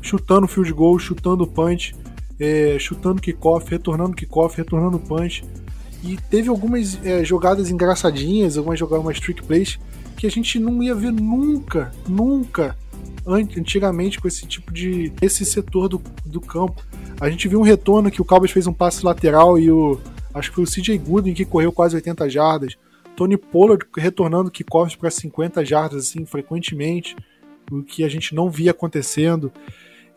[0.01, 1.95] Chutando field goal, chutando punch,
[2.39, 5.45] é, chutando kickoff, retornando kickoff, retornando punch.
[6.03, 9.79] E teve algumas é, jogadas engraçadinhas, algumas jogadas, umas trick plays,
[10.17, 12.77] que a gente não ia ver nunca, nunca,
[13.27, 15.13] antigamente com esse tipo de.
[15.21, 16.83] esse setor do, do campo.
[17.21, 20.01] A gente viu um retorno que o Cowboys fez um passe lateral e o.
[20.35, 22.77] acho que foi o CJ Gooden que correu quase 80 jardas.
[23.15, 27.15] Tony Pollard retornando kickoffs para 50 jardas, assim, frequentemente,
[27.71, 29.53] o que a gente não via acontecendo.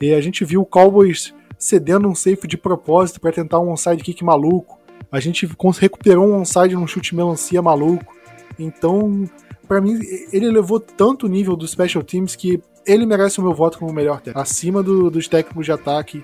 [0.02, 4.04] E a gente viu o Cowboys cedendo um safe de propósito para tentar um onside
[4.04, 4.80] kick maluco.
[5.16, 8.14] A gente recuperou um onside num chute melancia maluco.
[8.60, 9.24] Então,
[9.66, 9.98] para mim,
[10.34, 13.92] ele levou tanto o nível dos special teams que ele merece o meu voto como
[13.92, 16.22] o melhor técnico, acima do, dos técnicos de ataque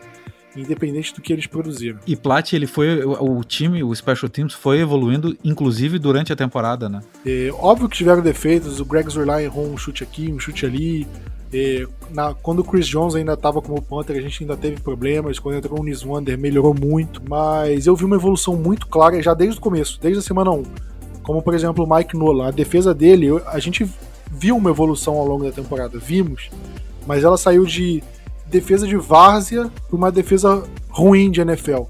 [0.58, 2.00] independente do que eles produziram.
[2.06, 6.90] E Plat, ele foi o time, o Special Teams foi evoluindo inclusive durante a temporada,
[6.90, 7.00] né?
[7.26, 11.08] É, óbvio que tiveram defeitos, o Greg Zurline errou um chute aqui, um chute ali,
[11.54, 15.40] e na, quando o Chris Jones ainda estava como Panther, a gente ainda teve problemas.
[15.40, 17.22] Quando entrou o Nis Wander, melhorou muito.
[17.28, 20.64] Mas eu vi uma evolução muito clara já desde o começo, desde a semana 1.
[21.24, 22.48] Como, por exemplo, o Mike Nola.
[22.48, 23.90] A defesa dele, a gente
[24.32, 26.50] viu uma evolução ao longo da temporada, vimos.
[27.06, 28.02] Mas ela saiu de
[28.48, 31.84] defesa de várzea para uma defesa ruim de NFL.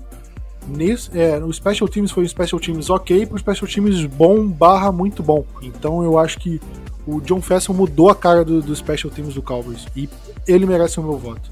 [0.67, 4.91] Nesse, é, o Special Teams foi um Special Teams ok pro Special Teams bom barra
[4.91, 5.43] muito bom.
[5.61, 6.61] Então eu acho que
[7.05, 9.85] o John Fessel mudou a cara do, do Special Teams do Cowboys.
[9.95, 10.09] E
[10.47, 11.51] ele merece o meu voto.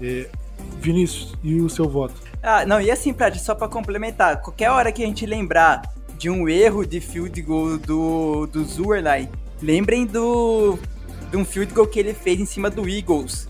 [0.00, 0.28] É,
[0.80, 2.14] Vinícius, e o seu voto?
[2.42, 5.82] Ah, não, e assim, Prati, só para complementar, qualquer hora que a gente lembrar
[6.16, 9.28] de um erro de field goal do, do Zuerlein,
[9.62, 10.78] lembrem do
[11.30, 13.48] de um field goal que ele fez em cima do Eagles.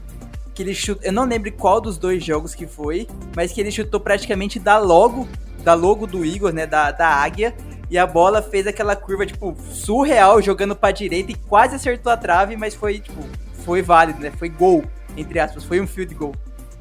[0.54, 3.06] Que ele chutou, eu não lembro qual dos dois jogos que foi,
[3.36, 5.28] mas que ele chutou praticamente da logo,
[5.62, 7.54] da logo do Eagles, né, da, da águia,
[7.90, 12.16] e a bola fez aquela curva, tipo, surreal, jogando pra direita e quase acertou a
[12.16, 13.22] trave, mas foi, tipo,
[13.64, 14.84] foi válido, né, foi gol,
[15.16, 16.34] entre aspas, foi um field goal.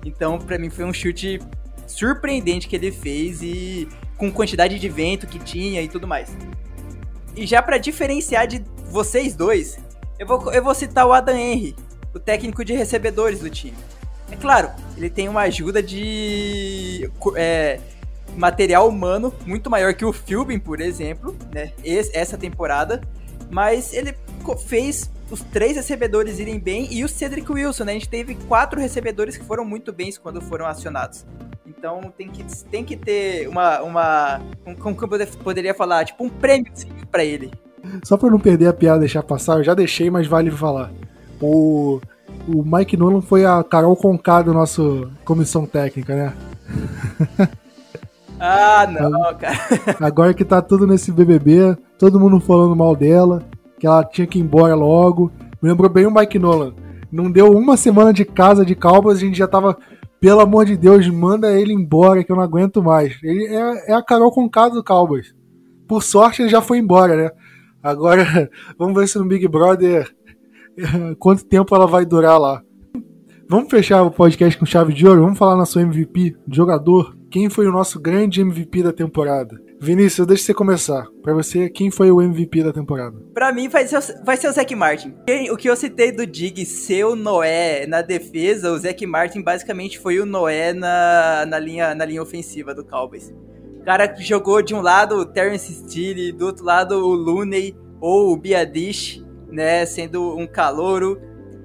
[0.05, 1.39] Então, para mim, foi um chute
[1.85, 6.35] surpreendente que ele fez e com quantidade de vento que tinha e tudo mais.
[7.35, 9.77] E já para diferenciar de vocês dois,
[10.19, 11.75] eu vou, eu vou citar o Adam Henry,
[12.13, 13.77] o técnico de recebedores do time.
[14.31, 17.79] É claro, ele tem uma ajuda de é,
[18.38, 21.72] material humano muito maior que o Philbin, por exemplo, né?
[21.84, 23.01] essa temporada,
[23.49, 24.15] mas ele
[24.65, 27.91] fez os três recebedores irem bem e o Cedric Wilson, né?
[27.91, 31.26] A gente teve quatro recebedores que foram muito bens quando foram acionados.
[31.65, 33.81] Então tem que, tem que ter uma.
[33.81, 34.41] uma
[34.80, 36.05] como que eu poderia falar?
[36.05, 36.72] Tipo um prêmio
[37.11, 37.51] para ele.
[38.03, 40.91] Só pra não perder a piada deixar passar, eu já deixei, mas vale falar.
[41.41, 41.99] O,
[42.47, 46.34] o Mike Nolan foi a Carol Conká do nosso comissão técnica, né?
[48.39, 49.57] Ah, não, cara.
[49.99, 53.43] Agora que tá tudo nesse BBB, todo mundo falando mal dela,
[53.80, 55.31] que ela tinha que ir embora logo.
[55.61, 56.73] Me lembrou bem o Mike Nolan.
[57.11, 59.77] Não deu uma semana de casa de Cowboys, a gente já tava
[60.19, 63.18] pelo amor de Deus, manda ele embora que eu não aguento mais.
[63.23, 65.34] Ele é, é a Carol Conká do Cowboys.
[65.88, 67.31] Por sorte, ele já foi embora, né?
[67.81, 70.11] Agora, vamos ver se no Big Brother
[71.19, 72.61] quanto tempo ela vai durar lá.
[73.49, 75.22] Vamos fechar o podcast com chave de ouro?
[75.22, 77.16] Vamos falar nosso MVP, jogador.
[77.30, 79.60] Quem foi o nosso grande MVP da temporada?
[79.82, 81.08] Vinícius, deixa você começar.
[81.22, 83.18] Para você, quem foi o MVP da temporada?
[83.34, 85.14] Para mim, vai ser, o, vai ser o Zac Martin.
[85.52, 89.99] O que eu citei do Dig ser o Noé na defesa, o Zac Martin basicamente
[89.99, 93.34] foi o Noé na, na, linha, na linha ofensiva do Cowboys.
[93.82, 97.76] O cara que jogou de um lado o Terrence Steele, do outro lado o Looney
[97.99, 99.22] ou o Biadish,
[99.52, 101.22] né, sendo um calouro.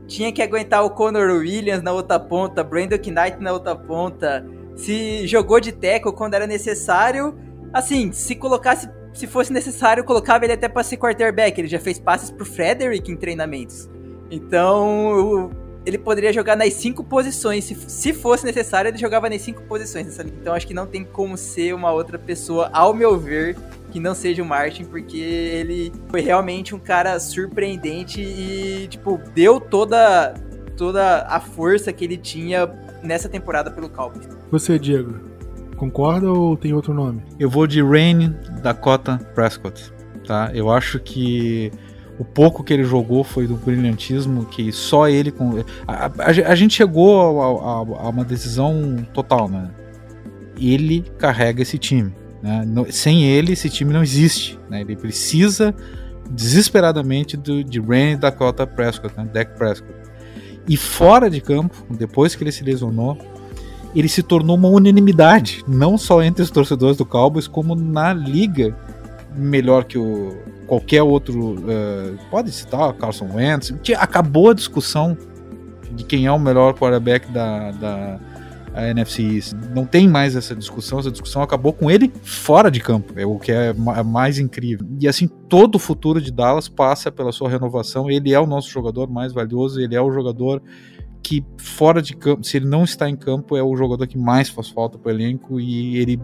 [0.09, 4.45] Tinha que aguentar o Conor Williams na outra ponta, Brandon Knight na outra ponta.
[4.77, 7.35] Se jogou de teco quando era necessário
[7.73, 11.59] Assim, se colocasse, se fosse necessário, colocava ele até para ser quarterback.
[11.59, 13.89] Ele já fez passes pro Frederick em treinamentos.
[14.31, 15.51] Então,
[15.87, 17.65] ele poderia jogar nas cinco posições.
[17.65, 21.03] Se, se fosse necessário, ele jogava nas cinco posições nessa Então, acho que não tem
[21.03, 23.57] como ser uma outra pessoa, ao meu ver,
[23.91, 29.59] que não seja o Martin, porque ele foi realmente um cara surpreendente e, tipo, deu
[29.59, 30.35] toda,
[30.77, 32.71] toda a força que ele tinha
[33.03, 34.42] nessa temporada pelo Cowboys.
[34.53, 35.15] Você, Diego?
[35.79, 37.23] Concorda ou tem outro nome?
[37.41, 39.91] Eu vou de Rain Dakota Prescott,
[40.27, 40.51] tá?
[40.53, 41.73] Eu acho que
[42.19, 46.55] o pouco que ele jogou foi do brilhantismo que só ele com a, a, a
[46.55, 49.71] gente chegou a, a, uma decisão total, né?
[50.61, 52.63] Ele carrega esse time, né?
[52.91, 54.83] Sem ele esse time não existe, né?
[54.83, 55.75] Ele precisa
[56.31, 59.45] desesperadamente do, de Rain Dakota Prescott, né?
[59.47, 59.95] Prescott.
[60.69, 63.17] E fora de campo, depois que ele se lesionou,
[63.95, 68.77] ele se tornou uma unanimidade, não só entre os torcedores do Cowboys, como na liga,
[69.37, 70.37] melhor que o
[70.67, 71.57] qualquer outro.
[71.57, 73.75] Uh, pode citar Carson Wentz.
[73.99, 75.17] Acabou a discussão
[75.93, 78.21] de quem é o melhor quarterback da, da
[78.75, 79.53] NFC East.
[79.75, 83.39] Não tem mais essa discussão, essa discussão acabou com ele fora de campo, é o
[83.39, 84.87] que é, é mais incrível.
[84.99, 88.11] E assim, todo o futuro de Dallas passa pela sua renovação.
[88.11, 90.63] Ele é o nosso jogador mais valioso, ele é o jogador
[91.23, 94.49] que fora de campo, se ele não está em campo, é o jogador que mais
[94.49, 96.21] faz falta para o elenco e ele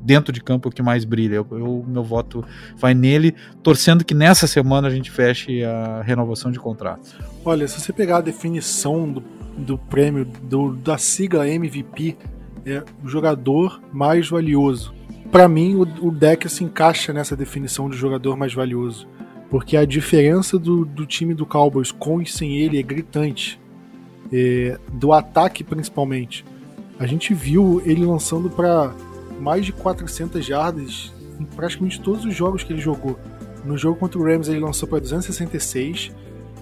[0.00, 1.36] dentro de campo é o que mais brilha.
[1.36, 2.44] Eu, eu, meu voto
[2.76, 7.16] vai nele, torcendo que nessa semana a gente feche a renovação de contrato.
[7.44, 9.22] Olha, se você pegar a definição do,
[9.56, 12.16] do prêmio do, da sigla MVP,
[12.64, 14.94] é o jogador mais valioso.
[15.30, 19.06] Para mim, o, o deck se encaixa nessa definição de jogador mais valioso,
[19.50, 23.60] porque a diferença do, do time do Cowboys com e sem ele é gritante
[24.32, 26.44] é, do ataque principalmente.
[26.98, 28.92] A gente viu ele lançando para
[29.40, 33.18] mais de 400 jardas em praticamente todos os jogos que ele jogou.
[33.64, 36.12] No jogo contra o Rams ele lançou para 266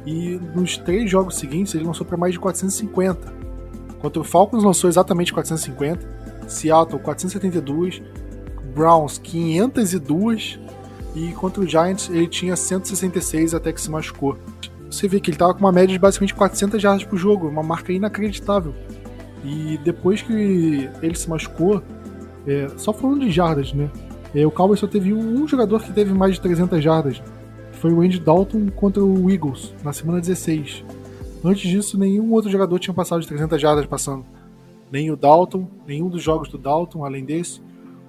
[0.05, 3.35] e nos três jogos seguintes ele lançou para mais de 450.
[3.99, 6.07] Contra o Falcons lançou exatamente 450,
[6.47, 8.03] Seattle 472,
[8.75, 10.61] Browns 502
[11.15, 14.37] e contra o Giants ele tinha 166 até que se machucou
[14.91, 17.63] você vê que ele tava com uma média de basicamente 400 jardas por jogo, uma
[17.63, 18.75] marca inacreditável.
[19.45, 21.83] E depois que ele se machucou,
[22.47, 23.91] É, só falando de jardas, né?
[24.33, 27.21] É, o Cowboys só teve um, jogador que teve mais de 300 jardas,
[27.73, 30.85] foi o Andy Dalton contra o Eagles, na semana 16.
[31.45, 34.25] Antes disso, nenhum outro jogador tinha passado de 300 jardas passando.
[34.91, 37.61] Nem o Dalton, nenhum dos jogos do Dalton, além desse.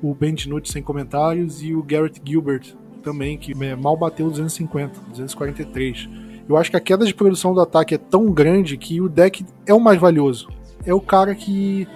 [0.01, 4.99] O Ben DiNucci sem comentários e o Garrett Gilbert também, que é, mal bateu 250,
[5.09, 6.09] 243.
[6.47, 9.45] Eu acho que a queda de produção do ataque é tão grande que o deck
[9.65, 10.47] é o mais valioso.
[10.85, 11.87] É o cara que,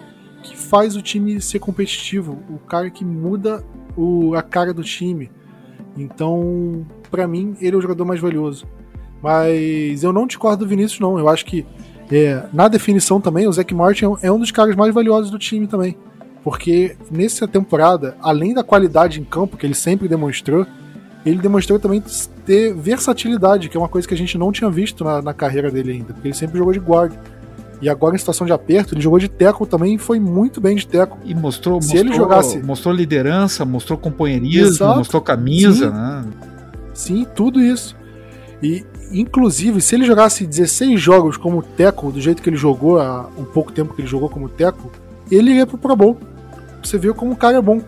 [0.44, 3.64] que faz o time ser competitivo, o cara que muda
[3.96, 5.32] o, a cara do time.
[5.98, 8.66] Então, para mim, ele é o jogador mais valioso.
[9.22, 11.18] Mas eu não discordo do Vinícius, não.
[11.18, 11.66] Eu acho que
[12.12, 15.68] é, na definição também, o Zach Martin é um dos caras mais valiosos do time
[15.68, 15.96] também.
[16.44, 20.66] Porque nessa temporada, além da qualidade em campo que ele sempre demonstrou,
[21.26, 22.04] ele demonstrou também
[22.52, 25.72] ter versatilidade, que é uma coisa que a gente não tinha visto na, na carreira
[25.72, 27.16] dele ainda, porque ele sempre jogou de guarda.
[27.82, 30.76] E agora em situação de aperto, ele jogou de teco também e foi muito bem
[30.76, 31.18] de teco.
[31.24, 32.60] E mostrou, Se mostrou, ele jogasse...
[32.60, 34.98] mostrou liderança, mostrou companheirismo, Exato.
[34.98, 35.96] mostrou camisa, Sim.
[35.96, 36.26] né?
[36.94, 37.96] Sim, tudo isso.
[38.62, 43.30] E, inclusive, se ele jogasse 16 jogos como Teco, do jeito que ele jogou, há
[43.38, 44.92] um pouco tempo que ele jogou como Teco,
[45.32, 46.18] ele iria pro Pro Bowl.
[46.84, 47.82] Você viu como o cara é bom.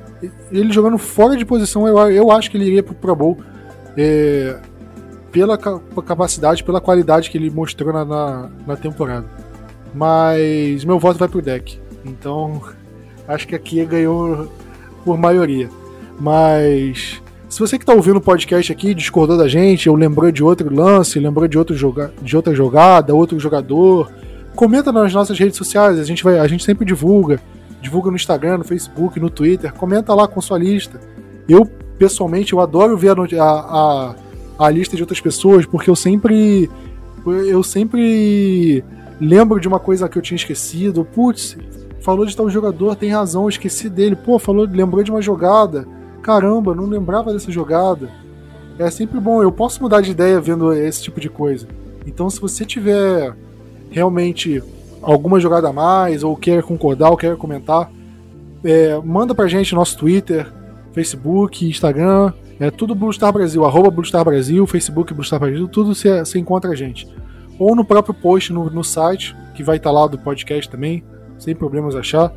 [0.49, 3.37] Ele jogando fora de posição, eu, eu acho que ele iria pro Pro Bowl.
[3.97, 4.57] É,
[5.31, 9.25] pela capacidade, pela qualidade que ele mostrou na, na, na temporada.
[9.93, 11.79] Mas meu voto vai pro deck.
[12.05, 12.61] Então,
[13.27, 14.47] acho que aqui ganhou
[15.03, 15.69] por maioria.
[16.19, 17.21] Mas
[17.53, 20.73] se você que está ouvindo o podcast aqui discordou da gente, ou lembrou de outro
[20.73, 24.11] lance, lembrou de, outro joga de outra jogada, outro jogador,
[24.55, 27.39] comenta nas nossas redes sociais, a gente, vai, a gente sempre divulga.
[27.81, 30.99] Divulga no Instagram, no Facebook, no Twitter, comenta lá com sua lista.
[31.47, 31.69] Eu,
[32.03, 34.15] pessoalmente, eu adoro ver a, a,
[34.59, 36.69] a lista de outras pessoas, porque eu sempre.
[37.25, 38.83] Eu sempre
[39.21, 41.05] lembro de uma coisa que eu tinha esquecido.
[41.05, 41.55] Putz,
[42.01, 44.17] falou de tal jogador, tem razão, eu esqueci dele.
[44.17, 45.87] Pô, falou, lembrou de uma jogada
[46.21, 48.09] caramba, não lembrava dessa jogada.
[48.77, 51.67] É sempre bom, eu posso mudar de ideia vendo esse tipo de coisa.
[52.05, 53.33] Então, se você tiver
[53.89, 54.61] realmente
[55.01, 57.89] alguma jogada a mais, ou quer concordar, ou quer comentar,
[58.63, 60.51] é, manda pra gente no nosso Twitter,
[60.93, 65.67] Facebook, Instagram, é tudo Blue Star Brasil, arroba Blue Star Brasil, Facebook Blue Star Brasil,
[65.67, 67.07] tudo você encontra a gente.
[67.59, 71.03] Ou no próprio post no, no site, que vai estar tá lá do podcast também,
[71.37, 72.33] sem problemas achar.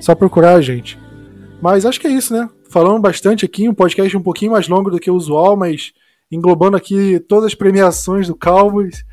[0.00, 0.98] Só procurar a gente.
[1.60, 2.48] Mas acho que é isso, né?
[2.68, 5.92] falando bastante aqui, um podcast um pouquinho mais longo do que o usual, mas
[6.30, 9.04] englobando aqui todas as premiações do Cowboys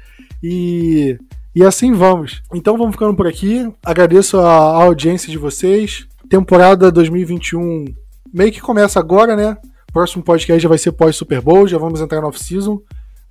[0.43, 1.17] e,
[1.55, 2.43] e assim vamos.
[2.53, 3.71] Então vamos ficando por aqui.
[3.83, 6.07] Agradeço a, a audiência de vocês.
[6.29, 7.85] Temporada 2021
[8.35, 9.57] meio que começa agora, né?
[9.93, 12.81] Próximo podcast já vai ser pós-Super Bowl, já vamos entrar no off-season.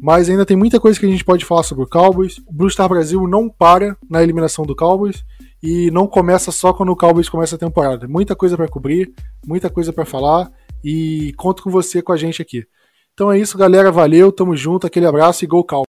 [0.00, 2.38] Mas ainda tem muita coisa que a gente pode falar sobre o Cowboys.
[2.38, 5.22] O Blue Star Brasil não para na eliminação do Cowboys
[5.62, 8.08] e não começa só quando o Cowboys começa a temporada.
[8.08, 9.12] Muita coisa para cobrir,
[9.46, 10.50] muita coisa para falar
[10.82, 12.66] e conto com você com a gente aqui.
[13.12, 13.92] Então é isso, galera.
[13.92, 15.93] Valeu, tamo junto, aquele abraço e Go Cowboys!